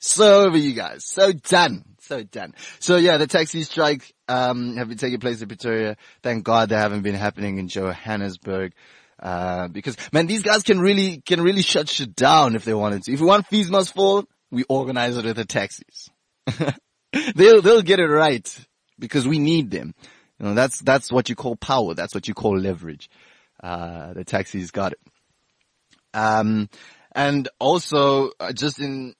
So 0.00 0.46
over 0.46 0.56
you 0.56 0.72
guys. 0.72 1.04
So 1.04 1.32
done. 1.32 1.84
So 2.00 2.24
done. 2.24 2.54
So 2.80 2.96
yeah, 2.96 3.16
the 3.16 3.26
taxi 3.26 3.62
strike, 3.62 4.12
um, 4.28 4.76
have 4.76 4.88
been 4.88 4.98
taking 4.98 5.20
place 5.20 5.40
in 5.40 5.48
Pretoria. 5.48 5.96
Thank 6.22 6.44
God 6.44 6.68
they 6.68 6.76
haven't 6.76 7.02
been 7.02 7.14
happening 7.14 7.58
in 7.58 7.68
Johannesburg. 7.68 8.72
Uh, 9.20 9.68
because 9.68 9.96
man, 10.12 10.26
these 10.26 10.42
guys 10.42 10.62
can 10.62 10.78
really, 10.78 11.22
can 11.24 11.40
really 11.40 11.62
shut 11.62 11.88
shit 11.88 12.14
down 12.14 12.54
if 12.54 12.64
they 12.64 12.74
wanted 12.74 13.02
to. 13.04 13.12
If 13.12 13.20
we 13.20 13.26
want 13.26 13.46
fees 13.46 13.70
must 13.70 13.94
fall, 13.94 14.24
we 14.50 14.64
organize 14.64 15.16
it 15.16 15.24
with 15.24 15.36
the 15.36 15.44
taxis. 15.44 16.10
they'll, 17.34 17.62
they'll 17.62 17.82
get 17.82 18.00
it 18.00 18.06
right 18.06 18.66
because 18.98 19.26
we 19.26 19.38
need 19.38 19.70
them. 19.70 19.94
You 20.38 20.46
know, 20.46 20.54
that's, 20.54 20.80
that's 20.80 21.10
what 21.10 21.28
you 21.28 21.34
call 21.34 21.56
power. 21.56 21.94
That's 21.94 22.14
what 22.14 22.28
you 22.28 22.34
call 22.34 22.58
leverage. 22.58 23.08
Uh, 23.62 24.12
the 24.12 24.24
taxis 24.24 24.70
got 24.70 24.92
it. 24.92 25.00
Um, 26.12 26.68
and 27.12 27.48
also, 27.58 28.30
uh, 28.38 28.52
just 28.52 28.78
in 28.78 29.14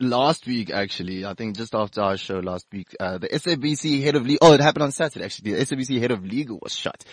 last 0.00 0.46
week, 0.46 0.70
actually, 0.70 1.24
I 1.24 1.34
think 1.34 1.56
just 1.56 1.74
after 1.74 2.00
our 2.00 2.16
show 2.16 2.40
last 2.40 2.66
week, 2.72 2.94
uh, 2.98 3.18
the 3.18 3.28
SABC 3.28 4.02
head 4.02 4.16
of 4.16 4.24
legal, 4.24 4.38
oh, 4.48 4.52
it 4.54 4.60
happened 4.60 4.84
on 4.84 4.92
Saturday, 4.92 5.24
actually. 5.24 5.52
The 5.52 5.60
SABC 5.64 6.00
head 6.00 6.10
of 6.10 6.24
legal 6.24 6.58
was 6.60 6.74
shot. 6.74 7.04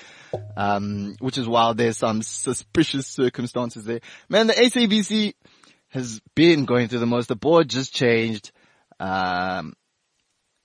Um, 0.55 1.15
which 1.19 1.37
is 1.37 1.47
why 1.47 1.73
there's 1.73 1.97
some 1.97 2.21
suspicious 2.21 3.07
circumstances 3.07 3.83
there. 3.85 3.99
Man, 4.29 4.47
the 4.47 4.53
SABC 4.53 5.33
has 5.89 6.21
been 6.35 6.65
going 6.65 6.87
through 6.87 6.99
the 6.99 7.05
most. 7.05 7.27
The 7.27 7.35
board 7.35 7.69
just 7.69 7.93
changed. 7.93 8.51
Um, 8.99 9.73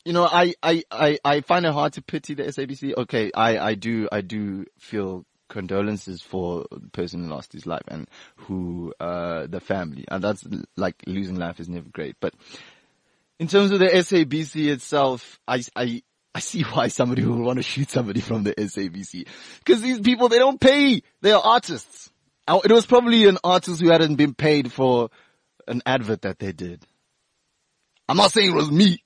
you 0.05 0.13
know, 0.13 0.25
I, 0.25 0.55
I, 0.63 0.85
I, 0.91 1.19
I 1.25 1.41
find 1.43 1.67
it 1.67 1.73
hard 1.73 1.93
to 1.95 2.03
pity 2.03 2.35
the 2.35 2.45
SABC. 2.45 2.97
Okay, 2.97 3.31
I, 3.35 3.59
I 3.59 3.75
do, 3.75 4.09
I 4.11 4.21
do 4.21 4.65
feel 4.79 5.25
condolences 5.53 6.23
for 6.23 6.67
the 6.73 6.89
person 6.89 7.23
who 7.23 7.31
lost 7.31 7.53
his 7.53 7.67
life 7.67 7.85
and 7.87 8.09
who, 8.37 8.93
uh, 8.99 9.47
the 9.47 9.61
family. 9.61 10.05
And 10.09 10.25
that's 10.25 10.45
like 10.77 10.97
losing 11.07 11.37
life 11.37 11.61
is 11.61 11.69
never 11.69 11.89
great. 11.91 12.17
But 12.21 12.35
in 13.39 13.49
terms 13.49 13.71
of 13.71 13.79
the 13.79 13.87
SABC 13.87 14.69
itself, 14.73 15.39
I, 15.47 15.63
I, 15.77 16.03
I 16.35 16.41
see 16.41 16.63
why 16.73 16.89
somebody 16.89 17.25
would 17.25 17.39
want 17.39 17.59
to 17.59 17.63
shoot 17.63 17.91
somebody 17.91 18.21
from 18.21 18.43
the 18.43 18.55
SABC. 18.55 19.29
Cause 19.67 19.83
these 19.83 20.01
people, 20.01 20.29
they 20.29 20.39
don't 20.39 20.61
pay. 20.61 21.03
They 21.21 21.33
are 21.33 21.43
artists. 21.43 22.11
It 22.49 22.73
was 22.73 22.87
probably 22.87 23.29
an 23.29 23.39
artist 23.45 23.81
who 23.81 23.91
hadn't 23.91 24.17
been 24.17 24.35
paid 24.35 24.73
for 24.73 25.11
an 25.69 25.83
advert 25.87 26.23
that 26.23 26.39
they 26.39 26.53
did. 26.53 26.85
I'm 28.09 28.17
not 28.17 28.33
saying 28.33 28.51
it 28.51 28.55
was 28.55 28.71
me, 28.71 29.03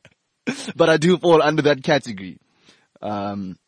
but 0.76 0.88
I 0.88 0.96
do 0.96 1.18
fall 1.18 1.42
under 1.42 1.62
that 1.62 1.82
category. 1.82 2.38
Um, 3.02 3.58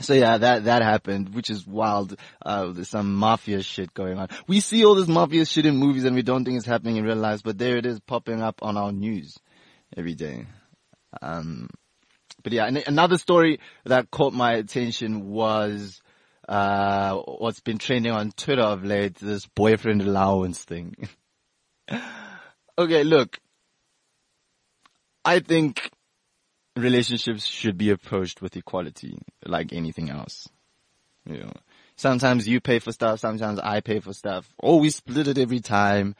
so 0.00 0.14
yeah, 0.14 0.38
that, 0.38 0.64
that 0.64 0.82
happened, 0.82 1.34
which 1.34 1.50
is 1.50 1.66
wild. 1.66 2.16
Uh, 2.44 2.72
there's 2.72 2.88
some 2.88 3.14
mafia 3.14 3.62
shit 3.62 3.94
going 3.94 4.18
on. 4.18 4.28
We 4.46 4.60
see 4.60 4.84
all 4.84 4.94
this 4.94 5.08
mafia 5.08 5.44
shit 5.44 5.66
in 5.66 5.76
movies 5.76 6.04
and 6.04 6.16
we 6.16 6.22
don't 6.22 6.44
think 6.44 6.56
it's 6.56 6.66
happening 6.66 6.96
in 6.96 7.04
real 7.04 7.16
life, 7.16 7.42
but 7.44 7.58
there 7.58 7.76
it 7.76 7.86
is 7.86 8.00
popping 8.00 8.42
up 8.42 8.60
on 8.62 8.76
our 8.76 8.92
news 8.92 9.38
every 9.96 10.14
day. 10.14 10.46
Um, 11.22 11.68
but 12.42 12.52
yeah, 12.52 12.70
another 12.86 13.18
story 13.18 13.60
that 13.84 14.10
caught 14.10 14.34
my 14.34 14.54
attention 14.54 15.30
was, 15.30 16.02
uh, 16.48 17.16
what's 17.16 17.60
been 17.60 17.78
trending 17.78 18.12
on 18.12 18.32
Twitter 18.32 18.62
of 18.62 18.84
late, 18.84 19.14
this 19.14 19.46
boyfriend 19.46 20.02
allowance 20.02 20.62
thing. 20.62 20.94
okay, 22.78 23.04
look, 23.04 23.38
I 25.24 25.38
think 25.38 25.90
relationships 26.76 27.44
should 27.44 27.78
be 27.78 27.90
approached 27.90 28.42
with 28.42 28.56
equality, 28.56 29.18
like 29.46 29.72
anything 29.72 30.10
else. 30.10 30.48
You 31.26 31.38
know, 31.38 31.52
sometimes 31.96 32.46
you 32.46 32.60
pay 32.60 32.78
for 32.78 32.92
stuff, 32.92 33.20
sometimes 33.20 33.58
I 33.58 33.80
pay 33.80 34.00
for 34.00 34.12
stuff, 34.12 34.52
we 34.62 34.90
split 34.90 35.28
it 35.28 35.38
every 35.38 35.60
time. 35.60 36.16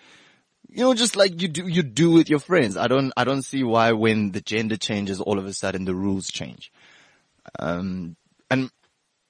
You 0.69 0.85
know, 0.85 0.95
just 0.95 1.15
like 1.15 1.41
you 1.41 1.49
do, 1.49 1.69
you 1.69 1.83
do 1.83 2.11
with 2.11 2.29
your 2.29 2.39
friends. 2.39 2.77
I 2.77 2.89
don't, 2.89 3.13
I 3.17 3.25
don't 3.25 3.43
see 3.43 3.63
why 3.63 3.93
when 3.93 4.33
the 4.33 4.41
gender 4.41 4.77
changes, 4.77 5.21
all 5.21 5.39
of 5.39 5.47
a 5.47 5.53
sudden 5.53 5.85
the 5.85 5.95
rules 5.95 6.29
change. 6.29 6.73
Um, 7.59 8.17
and 8.51 8.71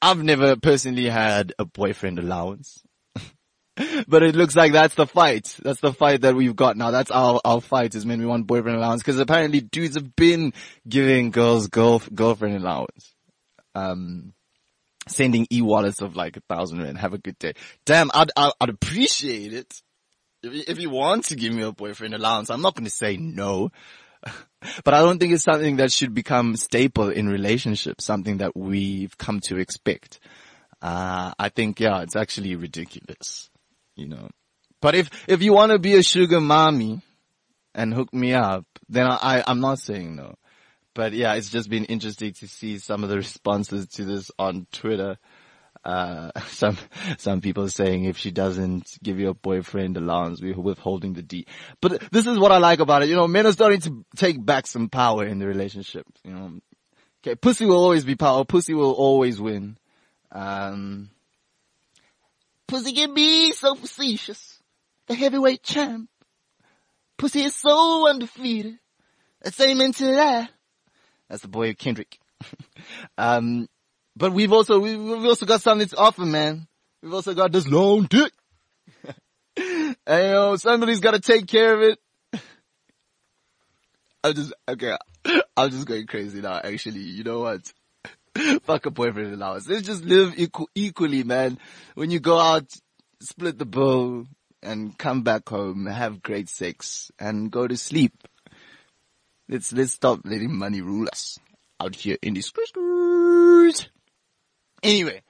I've 0.01 0.23
never 0.23 0.57
personally 0.57 1.09
had 1.09 1.53
a 1.59 1.65
boyfriend 1.65 2.19
allowance. 2.19 2.83
but 4.09 4.23
it 4.23 4.37
looks 4.37 4.55
like 4.55 4.73
that's 4.73 4.95
the 4.95 5.07
fight. 5.07 5.57
That's 5.63 5.81
the 5.81 5.93
fight 5.93 6.21
that 6.21 6.37
we've 6.37 6.55
got 6.55 6.77
now. 6.77 6.91
That's 6.91 7.11
our, 7.11 7.41
our 7.45 7.61
fight 7.61 7.95
is 7.95 8.07
when 8.07 8.21
we 8.21 8.27
want 8.27 8.47
boyfriend 8.47 8.79
allowance 8.79 9.03
because 9.03 9.19
apparently 9.19 9.61
dudes 9.61 9.97
have 9.97 10.15
been 10.15 10.53
giving 10.89 11.31
girls 11.31 11.67
girl, 11.69 12.01
girlfriend 12.15 12.57
allowance. 12.57 13.13
Um, 13.75 14.33
sending 15.09 15.47
e-wallets 15.53 16.01
of 16.01 16.15
like 16.15 16.37
a 16.37 16.41
thousand 16.49 16.83
rand. 16.83 16.99
Have 16.99 17.15
a 17.15 17.19
good 17.19 17.39
day. 17.39 17.55
Damn, 17.85 18.11
I'd, 18.15 18.31
I'd, 18.37 18.53
I'd 18.61 18.69
appreciate 18.69 19.53
it. 19.53 19.83
If, 20.43 20.69
if 20.69 20.79
you 20.79 20.91
want 20.91 21.27
to 21.27 21.37
give 21.37 21.53
me 21.53 21.63
a 21.63 21.73
boyfriend 21.73 22.15
allowance, 22.15 22.51
I'm 22.51 22.63
not 22.63 22.77
going 22.77 22.85
to 22.85 22.91
say 22.91 23.17
no. 23.17 23.71
but 24.85 24.95
I 24.95 25.01
don't 25.01 25.19
think 25.19 25.35
it's 25.35 25.43
something 25.43 25.77
that 25.77 25.91
should 25.91 26.15
become 26.15 26.57
staple 26.57 27.11
in 27.11 27.29
relationships, 27.29 28.05
something 28.05 28.39
that 28.39 28.57
we've 28.57 29.19
come 29.19 29.41
to 29.41 29.59
expect. 29.59 30.21
Uh, 30.81 31.33
I 31.39 31.49
think, 31.49 31.81
yeah, 31.81 32.03
it's 32.03 32.17
actually 32.17 32.55
ridiculous 32.55 33.51
you 33.97 34.09
know. 34.09 34.29
But 34.81 34.95
if, 34.95 35.11
if 35.27 35.43
you 35.43 35.53
want 35.53 35.73
to 35.73 35.79
be 35.79 35.95
a 35.95 36.03
sugar 36.03 36.41
mommy 36.41 37.01
and 37.75 37.95
hook 37.95 38.13
me 38.13 38.35
up, 38.35 38.67
then 38.89 39.07
I, 39.07 39.43
I'm 39.47 39.61
not 39.61 39.79
saying 39.79 40.17
no. 40.17 40.35
But 40.95 41.13
yeah, 41.13 41.35
it's 41.35 41.51
just 41.51 41.69
been 41.69 41.87
interesting 41.87 42.33
to 42.35 42.49
see 42.49 42.79
some 42.79 43.03
of 43.03 43.11
the 43.11 43.17
responses 43.17 43.89
to 43.95 44.05
this 44.05 44.31
on 44.39 44.67
Twitter. 44.73 45.19
Uh, 45.85 46.31
some, 46.47 46.79
some 47.19 47.41
people 47.41 47.69
saying 47.69 48.05
if 48.05 48.17
she 48.17 48.31
doesn't 48.31 48.99
give 49.03 49.19
you 49.19 49.31
a 49.31 49.35
boyfriend 49.35 49.97
allowance, 49.97 50.41
we're 50.41 50.55
withholding 50.55 51.15
the 51.15 51.23
D. 51.23 51.47
But 51.81 52.13
this 52.13 52.27
is 52.27 52.39
what 52.39 52.53
I 52.53 52.59
like 52.59 52.81
about 52.81 53.03
it. 53.03 53.09
You 53.09 53.17
know, 53.17 53.27
men 53.27 53.47
are 53.47 53.53
starting 53.53 53.81
to 53.81 54.05
take 54.17 54.45
back 54.45 54.67
some 54.67 54.89
power 54.89 55.27
in 55.27 55.39
the 55.39 55.47
relationship. 55.47 56.07
You 56.23 56.33
know, 56.33 56.61
okay, 57.23 57.35
pussy 57.35 57.67
will 57.67 57.83
always 57.83 58.05
be 58.05 58.15
power. 58.15 58.45
Pussy 58.45 58.75
will 58.75 58.93
always 58.93 59.41
win. 59.41 59.79
Um, 60.31 61.11
Pussy 62.67 62.93
can 62.93 63.15
be 63.15 63.53
so 63.53 63.75
facetious. 63.75 64.63
The 65.07 65.15
heavyweight 65.15 65.63
champ. 65.63 66.09
Pussy 67.19 67.43
is 67.43 67.55
so 67.55 68.09
undefeated. 68.09 68.79
The 69.43 69.53
same 69.53 69.93
to 69.93 70.07
that. 70.07 70.51
That's 71.29 71.43
the 71.43 71.49
boy 71.49 71.71
of 71.71 71.79
Kendrick. 71.79 72.19
um, 73.19 73.69
but 74.17 74.33
we've 74.33 74.53
also, 74.53 74.81
we've 74.81 75.25
also 75.25 75.47
got 75.47 75.61
something 75.61 75.89
to 75.89 75.97
offer, 75.97 76.25
man. 76.25 76.67
We've 77.03 77.15
also 77.15 77.35
got 77.35 77.53
this 77.53 77.69
long 77.69 78.05
dick. 78.05 78.33
and 79.57 79.97
you 80.07 80.33
know, 80.33 80.57
somebody's 80.57 81.01
gotta 81.01 81.21
take 81.21 81.47
care 81.47 81.75
of 81.75 81.83
it. 81.83 81.99
I'm 84.25 84.35
just, 84.35 84.55
okay, 84.69 84.97
I'm 85.57 85.71
just 85.71 85.87
going 85.87 86.07
crazy 86.07 86.41
now, 86.41 86.61
actually. 86.63 87.01
You 87.01 87.25
know 87.25 87.41
what? 87.41 87.73
Fuck 88.63 88.87
a 88.87 88.91
boyfriend 88.91 89.33
allowance. 89.33 89.69
Let's 89.69 89.87
just 89.87 90.05
live 90.05 90.35
equal, 90.37 90.69
equally, 90.75 91.23
man. 91.23 91.59
When 91.95 92.11
you 92.11 92.21
go 92.21 92.39
out, 92.39 92.73
split 93.21 93.59
the 93.59 93.65
bill 93.65 94.27
and 94.63 94.97
come 94.99 95.23
back 95.23 95.49
home, 95.49 95.87
have 95.87 96.23
great 96.23 96.49
sex 96.49 97.11
and 97.19 97.51
go 97.51 97.67
to 97.67 97.77
sleep. 97.77 98.13
Let's, 99.49 99.73
let's 99.73 99.93
stop 99.93 100.21
letting 100.25 100.55
money 100.55 100.81
rule 100.81 101.07
us 101.13 101.39
out 101.81 101.95
here 101.95 102.17
in 102.23 102.35
these 102.35 102.47
streets. 102.47 103.89
Anyway, 104.83 105.23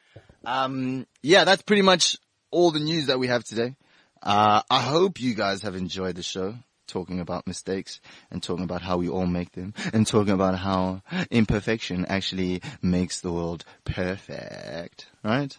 um, 0.45 1.07
yeah, 1.23 1.45
that's 1.45 1.63
pretty 1.63 1.83
much 1.83 2.17
all 2.51 2.71
the 2.71 2.81
news 2.81 3.07
that 3.07 3.19
we 3.19 3.27
have 3.27 3.45
today. 3.45 3.77
Uh, 4.23 4.63
I 4.71 4.81
hope 4.81 5.21
you 5.21 5.35
guys 5.35 5.63
have 5.63 5.75
enjoyed 5.75 6.17
the 6.17 6.23
show 6.23 6.55
talking 6.87 7.21
about 7.21 7.47
mistakes 7.47 8.01
and 8.31 8.43
talking 8.43 8.65
about 8.65 8.83
how 8.83 8.97
we 8.97 9.09
all 9.09 9.27
make 9.27 9.53
them 9.53 9.75
and 9.93 10.07
talking 10.07 10.33
about 10.33 10.59
how 10.59 11.03
imperfection 11.31 12.05
actually 12.07 12.61
makes 12.83 13.21
the 13.21 13.33
world 13.33 13.65
perfect, 13.85 15.07
right? 15.23 15.57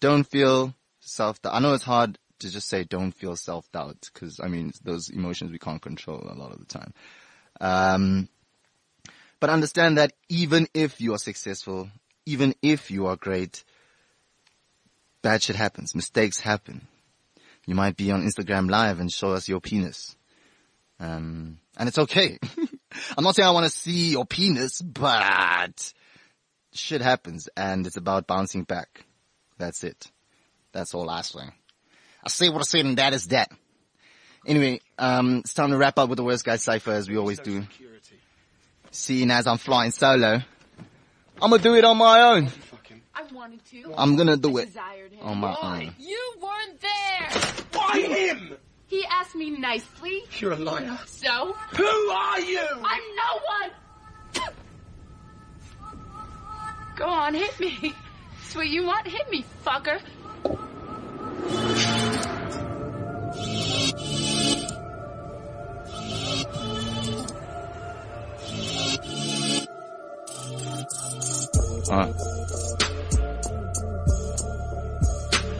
Don't 0.00 0.24
feel 0.24 0.74
self-doubt. 1.00 1.54
I 1.54 1.60
know 1.60 1.74
it's 1.74 1.84
hard 1.84 2.18
to 2.40 2.50
just 2.50 2.68
say 2.68 2.84
don't 2.84 3.12
feel 3.12 3.36
self-doubt 3.36 4.10
because 4.12 4.40
I 4.40 4.48
mean, 4.48 4.72
those 4.82 5.08
emotions 5.08 5.50
we 5.50 5.58
can't 5.58 5.80
control 5.80 6.26
a 6.28 6.34
lot 6.34 6.52
of 6.52 6.58
the 6.58 6.66
time. 6.66 6.92
Um, 7.60 8.28
but 9.40 9.50
understand 9.50 9.98
that 9.98 10.12
even 10.28 10.68
if 10.74 11.00
you 11.00 11.14
are 11.14 11.18
successful, 11.18 11.90
even 12.26 12.54
if 12.62 12.90
you 12.90 13.06
are 13.06 13.16
great, 13.16 13.64
bad 15.22 15.42
shit 15.42 15.56
happens. 15.56 15.94
Mistakes 15.94 16.40
happen. 16.40 16.86
You 17.66 17.74
might 17.74 17.96
be 17.96 18.10
on 18.10 18.22
Instagram 18.26 18.70
live 18.70 19.00
and 19.00 19.10
show 19.10 19.32
us 19.32 19.48
your 19.48 19.60
penis. 19.60 20.16
Um, 21.00 21.58
and 21.76 21.88
it's 21.88 21.98
okay. 21.98 22.38
I'm 23.16 23.24
not 23.24 23.34
saying 23.34 23.48
I 23.48 23.52
want 23.52 23.64
to 23.66 23.70
see 23.70 24.12
your 24.12 24.26
penis, 24.26 24.80
but 24.80 25.92
shit 26.72 27.00
happens 27.00 27.48
and 27.56 27.86
it's 27.86 27.96
about 27.96 28.26
bouncing 28.26 28.64
back. 28.64 29.04
That's 29.58 29.82
it. 29.84 30.10
That's 30.72 30.94
all 30.94 31.08
I 31.08 31.22
say. 31.22 31.40
I 32.22 32.28
say 32.28 32.48
what 32.48 32.60
I 32.60 32.64
say 32.64 32.80
and 32.80 32.96
that 32.98 33.12
is 33.12 33.26
that. 33.28 33.50
Anyway, 34.46 34.80
um, 34.98 35.38
it's 35.38 35.54
time 35.54 35.70
to 35.70 35.76
wrap 35.76 35.98
up 35.98 36.08
with 36.10 36.18
the 36.18 36.24
worst 36.24 36.44
guy 36.44 36.56
cipher 36.56 36.92
as 36.92 37.08
we 37.08 37.16
always 37.16 37.38
do. 37.38 37.62
Security. 37.62 38.16
Seeing 38.90 39.30
as 39.30 39.46
I'm 39.46 39.58
flying 39.58 39.90
solo, 39.90 40.40
I'm 41.40 41.50
gonna 41.50 41.62
do 41.62 41.74
it 41.74 41.84
on 41.84 41.96
my 41.96 42.20
own. 42.20 42.50
I 43.16 43.22
wanted 43.32 43.64
to. 43.66 43.94
I'm 43.96 44.16
gonna 44.16 44.36
do 44.36 44.58
I 44.58 44.62
it 44.62 44.68
him. 44.68 45.18
on 45.22 45.38
my 45.38 45.56
own. 45.62 45.94
You 45.98 46.34
weren't 46.40 46.80
there. 46.80 47.53
Why 47.86 48.00
him? 48.00 48.56
He 48.86 49.04
asked 49.06 49.34
me 49.34 49.50
nicely, 49.50 50.22
You're 50.38 50.52
a 50.52 50.56
liar. 50.56 50.98
so 51.06 51.54
Who 51.76 51.84
are 51.84 52.40
you? 52.40 52.60
I'm 52.60 53.02
no 53.16 53.40
one. 53.46 53.70
Go 56.96 57.06
on, 57.06 57.34
hit 57.34 57.58
me. 57.58 57.94
It's 58.44 58.54
what 58.54 58.68
you 58.68 58.84
want. 58.84 59.06
Hit 59.08 59.28
me, 59.30 59.44
fucker. 59.66 60.00
Uh. 71.90 72.12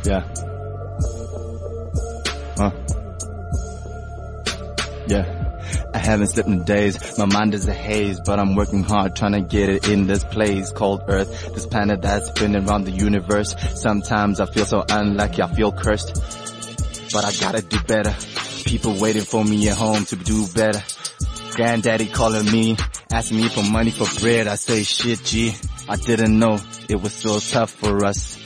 Yeah. 0.04 0.43
Uh. 2.58 2.70
Yeah. 5.06 5.40
I 5.92 5.98
haven't 5.98 6.28
slept 6.28 6.48
in 6.48 6.64
days. 6.64 7.18
My 7.18 7.24
mind 7.26 7.54
is 7.54 7.68
a 7.68 7.72
haze, 7.72 8.20
but 8.20 8.38
I'm 8.38 8.54
working 8.54 8.82
hard 8.82 9.16
trying 9.16 9.32
to 9.32 9.40
get 9.40 9.68
it 9.68 9.88
in 9.88 10.06
this 10.06 10.24
place 10.24 10.72
called 10.72 11.04
Earth. 11.08 11.54
This 11.54 11.66
planet 11.66 12.02
that's 12.02 12.26
spinning 12.26 12.68
around 12.68 12.84
the 12.84 12.90
universe. 12.90 13.54
Sometimes 13.80 14.40
I 14.40 14.46
feel 14.46 14.66
so 14.66 14.84
unlucky, 14.88 15.42
I 15.42 15.54
feel 15.54 15.72
cursed. 15.72 16.14
But 17.12 17.24
I 17.24 17.32
gotta 17.40 17.62
do 17.62 17.78
better. 17.80 18.14
People 18.64 18.98
waiting 18.98 19.22
for 19.22 19.44
me 19.44 19.68
at 19.68 19.76
home 19.76 20.04
to 20.06 20.16
do 20.16 20.46
better. 20.48 20.82
Granddaddy 21.52 22.06
calling 22.06 22.50
me, 22.50 22.76
asking 23.12 23.36
me 23.36 23.48
for 23.48 23.62
money 23.62 23.90
for 23.90 24.08
bread. 24.20 24.48
I 24.48 24.56
say 24.56 24.82
shit, 24.82 25.22
G. 25.24 25.54
I 25.88 25.96
didn't 25.96 26.38
know 26.38 26.58
it 26.88 27.00
was 27.00 27.12
so 27.12 27.38
tough 27.38 27.70
for 27.70 28.04
us. 28.04 28.38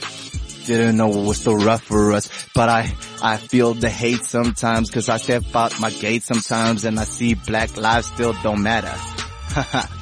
Didn't 0.67 0.97
know 0.97 1.09
it 1.09 1.25
was 1.25 1.41
so 1.41 1.53
rough 1.53 1.81
for 1.81 2.13
us. 2.13 2.29
But 2.53 2.69
I, 2.69 2.93
I 3.21 3.37
feel 3.37 3.73
the 3.73 3.89
hate 3.89 4.23
sometimes 4.23 4.89
cause 4.89 5.09
I 5.09 5.17
step 5.17 5.43
out 5.55 5.79
my 5.79 5.91
gate 5.91 6.23
sometimes 6.23 6.85
and 6.85 6.99
I 6.99 7.03
see 7.03 7.33
black 7.33 7.75
lives 7.77 8.07
still 8.07 8.33
don't 8.43 8.63
matter. 8.63 8.93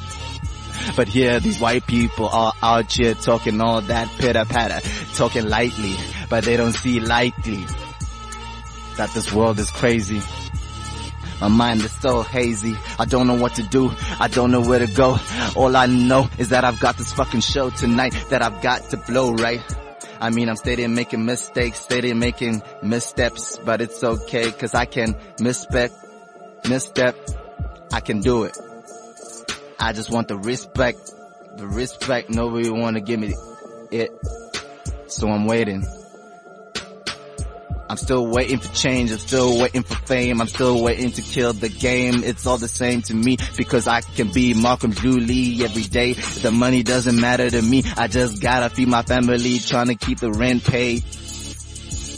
But 0.96 1.08
here 1.08 1.40
these 1.40 1.60
white 1.60 1.86
people 1.86 2.28
are 2.28 2.54
out 2.62 2.92
here 2.92 3.14
talking 3.14 3.60
all 3.62 3.82
that 3.82 4.08
pitter 4.20 4.46
patter, 4.46 4.88
talking 5.16 5.48
lightly, 5.48 5.96
but 6.30 6.44
they 6.44 6.58
don't 6.58 6.74
see 6.74 7.00
lightly 7.00 7.66
that 8.96 9.12
this 9.14 9.32
world 9.34 9.60
is 9.60 9.70
crazy. 9.70 10.22
My 11.42 11.50
mind 11.50 11.82
is 11.82 11.92
so 11.92 12.24
hazy. 12.24 12.76
I 12.98 13.06
don't 13.06 13.28
know 13.28 13.36
what 13.36 13.56
to 13.56 13.64
do. 13.64 13.92
I 14.20 14.28
don't 14.28 14.50
know 14.50 14.62
where 14.62 14.80
to 14.80 14.88
go. 14.88 15.18
All 15.56 15.76
I 15.76 15.86
know 15.86 16.28
is 16.40 16.50
that 16.50 16.64
I've 16.64 16.80
got 16.80 16.98
this 16.98 17.14
fucking 17.14 17.42
show 17.42 17.70
tonight 17.70 18.16
that 18.30 18.42
I've 18.42 18.62
got 18.62 18.90
to 18.90 18.98
blow 18.98 19.34
right. 19.34 19.62
I 20.20 20.30
mean, 20.30 20.50
I'm 20.50 20.56
steady 20.56 20.88
making 20.88 21.26
mistakes, 21.26 21.80
steady 21.80 22.14
making 22.14 22.64
missteps, 22.82 23.60
but 23.64 23.82
it's 23.82 24.04
okay 24.04 24.52
cause 24.52 24.74
I 24.74 24.86
can 24.86 25.14
misspec, 25.40 25.92
misstep. 26.68 27.16
I 27.92 28.00
can 28.00 28.20
do 28.20 28.44
it. 28.44 28.58
I 29.80 29.94
just 29.94 30.12
want 30.12 30.28
the 30.28 30.38
respect, 30.38 31.12
the 31.56 31.68
respect. 31.68 32.30
Nobody 32.30 32.70
wanna 32.70 33.02
give 33.02 33.20
me 33.20 33.34
it. 33.92 34.12
So 35.08 35.30
I'm 35.30 35.46
waiting. 35.46 35.86
I'm 37.90 37.98
still 37.98 38.28
waiting 38.28 38.60
for 38.60 38.74
change. 38.74 39.12
I'm 39.12 39.18
still 39.18 39.60
waiting 39.60 39.84
for 39.84 39.96
fame. 39.96 40.42
I'm 40.42 40.48
still 40.48 40.84
waiting 40.84 41.12
to 41.12 41.22
kill 41.22 41.54
the 41.54 41.70
game. 41.70 42.24
It's 42.24 42.46
all 42.46 42.58
the 42.58 42.68
same 42.68 43.02
to 43.04 43.14
me 43.14 43.38
because 43.56 43.88
I 43.88 44.02
can 44.02 44.32
be 44.32 44.54
Malcolm 44.54 44.92
Julie 44.92 45.64
every 45.64 45.84
day. 45.84 46.14
The 46.14 46.52
money 46.52 46.84
doesn't 46.84 47.20
matter 47.20 47.50
to 47.50 47.62
me. 47.62 47.84
I 47.96 48.08
just 48.08 48.42
gotta 48.42 48.70
feed 48.70 48.88
my 48.88 49.04
family, 49.04 49.60
trying 49.60 49.88
to 49.88 49.96
keep 49.96 50.20
the 50.20 50.32
rent 50.32 50.64
paid. 50.64 51.04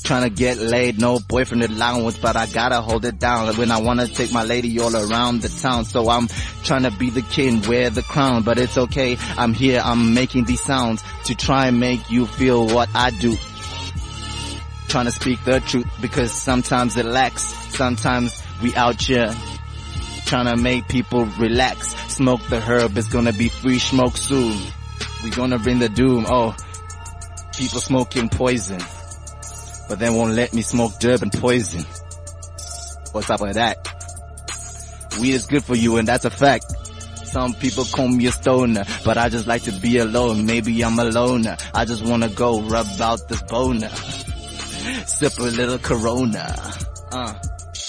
Trying 0.04 0.24
to 0.24 0.30
get 0.32 0.58
laid, 0.58 1.00
no 1.00 1.20
boyfriend 1.20 1.62
allowance, 1.62 2.18
but 2.18 2.36
I 2.36 2.48
gotta 2.48 2.82
hold 2.82 3.06
it 3.06 3.20
down 3.20 3.56
when 3.58 3.70
I 3.70 3.80
wanna 3.80 4.08
take 4.08 4.32
my 4.34 4.44
lady 4.44 4.80
all 4.80 4.96
around 4.96 5.44
the 5.44 5.50
town. 5.50 5.86
So 5.86 6.10
I'm 6.10 6.28
trying 6.64 6.84
to 6.84 6.92
be 6.92 7.12
the 7.12 7.22
king, 7.22 7.62
wear 7.68 7.92
the 7.92 8.02
crown, 8.02 8.42
but 8.42 8.58
it's 8.58 8.76
okay. 8.76 9.18
I'm 9.38 9.54
here, 9.54 9.82
I'm 9.84 10.16
making 10.16 10.46
these 10.46 10.62
sounds 10.62 11.04
to 11.26 11.36
try 11.36 11.68
and 11.68 11.80
make 11.80 12.10
you 12.10 12.26
feel 12.26 12.66
what 12.66 12.90
I 12.96 13.12
do 13.12 13.38
trying 14.90 15.06
to 15.06 15.12
speak 15.12 15.44
the 15.46 15.60
truth 15.62 15.86
because 16.02 16.32
sometimes 16.32 16.98
it 16.98 17.06
lacks. 17.06 17.44
Sometimes 17.76 18.42
we 18.62 18.76
out 18.76 19.00
here 19.02 19.34
trying 20.26 20.46
to 20.46 20.58
make 20.58 20.88
people 20.88 21.26
relax. 21.26 21.96
Smoke 22.14 22.42
the 22.50 22.60
herb, 22.60 22.98
it's 22.98 23.08
gonna 23.08 23.34
be 23.34 23.50
free 23.50 23.80
smoke 23.80 24.18
soon. 24.18 24.58
We 25.24 25.30
gonna 25.30 25.60
bring 25.60 25.80
the 25.80 25.90
doom. 25.90 26.26
Oh, 26.28 26.56
people 27.56 27.82
smoking 27.82 28.30
poison, 28.30 28.82
but 29.88 30.00
they 30.00 30.10
won't 30.10 30.34
let 30.34 30.54
me 30.54 30.64
smoke 30.64 31.00
Durban 31.00 31.30
poison. 31.30 31.86
What's 33.12 33.30
up 33.30 33.42
with 33.42 33.56
that? 33.56 33.78
Weed 35.20 35.34
is 35.34 35.46
good 35.46 35.64
for 35.64 35.76
you 35.76 35.98
and 35.98 36.08
that's 36.08 36.26
a 36.26 36.30
fact. 36.30 36.66
Some 37.26 37.54
people 37.54 37.86
call 37.86 38.08
me 38.08 38.26
a 38.26 38.32
stoner, 38.32 38.86
but 39.06 39.20
I 39.20 39.30
just 39.30 39.46
like 39.46 39.62
to 39.64 39.72
be 39.72 40.00
alone. 40.00 40.48
Maybe 40.48 40.84
I'm 40.84 40.98
a 40.98 41.06
loner. 41.06 41.58
I 41.76 41.86
just 41.86 42.04
wanna 42.04 42.30
go 42.30 42.62
rub 42.62 42.88
out 43.00 43.28
this 43.28 43.42
boner. 43.44 43.92
Sip 45.08 45.38
a 45.40 45.44
little 45.44 45.78
Corona. 45.80 46.56
Uh, 47.12 47.34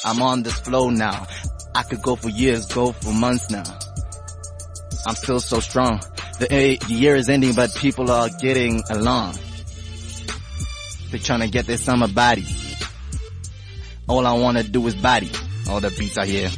I'm 0.05 0.22
on 0.22 0.42
this 0.42 0.59
flow 0.61 0.90
now. 0.90 1.26
I 1.74 1.83
could 1.83 2.03
go 2.03 2.16
for 2.16 2.29
years, 2.29 2.66
go 2.66 2.92
for 2.92 3.12
months 3.12 3.50
now. 3.50 3.64
I'm 5.07 5.14
still 5.14 5.40
so 5.40 5.61
strong. 5.61 6.00
The, 6.38 6.79
the 6.87 6.94
year 6.94 7.16
is 7.16 7.29
ending, 7.29 7.55
but 7.55 7.74
people 7.74 8.11
are 8.11 8.29
getting 8.40 8.83
along. 8.90 9.35
They're 11.11 11.20
trying 11.20 11.40
to 11.40 11.48
get 11.48 11.66
their 11.66 11.76
summer 11.76 12.09
body. 12.09 12.46
All 14.09 14.26
I 14.26 14.33
wanna 14.35 14.62
do 14.62 14.87
is 14.87 14.94
body. 14.94 15.31
All 15.68 15.81
the 15.81 15.90
beats 15.90 16.18
I 16.18 16.26
hear. 16.26 16.50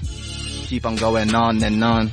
Keep 0.67 0.87
on 0.87 0.97
going 0.97 1.35
on 1.35 1.63
and 1.63 1.85
on. 1.85 2.09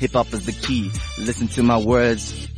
Hip 0.00 0.12
hop 0.12 0.32
is 0.32 0.46
the 0.46 0.52
key. 0.52 0.90
Listen 1.18 1.48
to 1.48 1.62
my 1.62 1.78
words. 1.78 2.48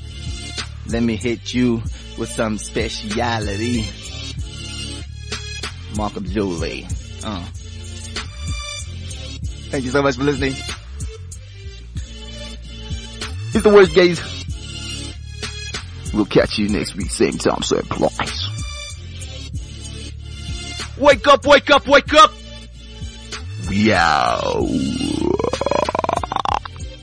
Let 0.89 1.03
me 1.03 1.17
hit 1.17 1.53
you 1.53 1.83
with 2.17 2.31
some 2.31 2.59
speciality. 2.59 3.85
Malcolm 5.97 6.25
Julie. 6.25 6.87
Uh. 7.25 7.45
Thank 9.71 9.85
you 9.85 9.91
so 9.91 10.03
much 10.03 10.17
for 10.17 10.25
listening. 10.25 10.55
It's 13.55 13.63
the 13.63 13.71
worst 13.71 13.95
gays. 13.95 14.21
We'll 16.13 16.27
catch 16.27 16.59
you 16.59 16.69
next 16.69 16.95
week, 16.95 17.11
same 17.11 17.39
time, 17.39 17.63
same 17.63 17.83
place. 17.83 18.49
Wake 20.99 21.27
up, 21.27 21.47
wake 21.47 21.71
up, 21.71 21.87
wake 21.87 22.13
up! 22.15 22.33
We 23.69 23.93
out. 23.93 24.67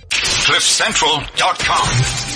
CliffCentral.com. 0.09 2.32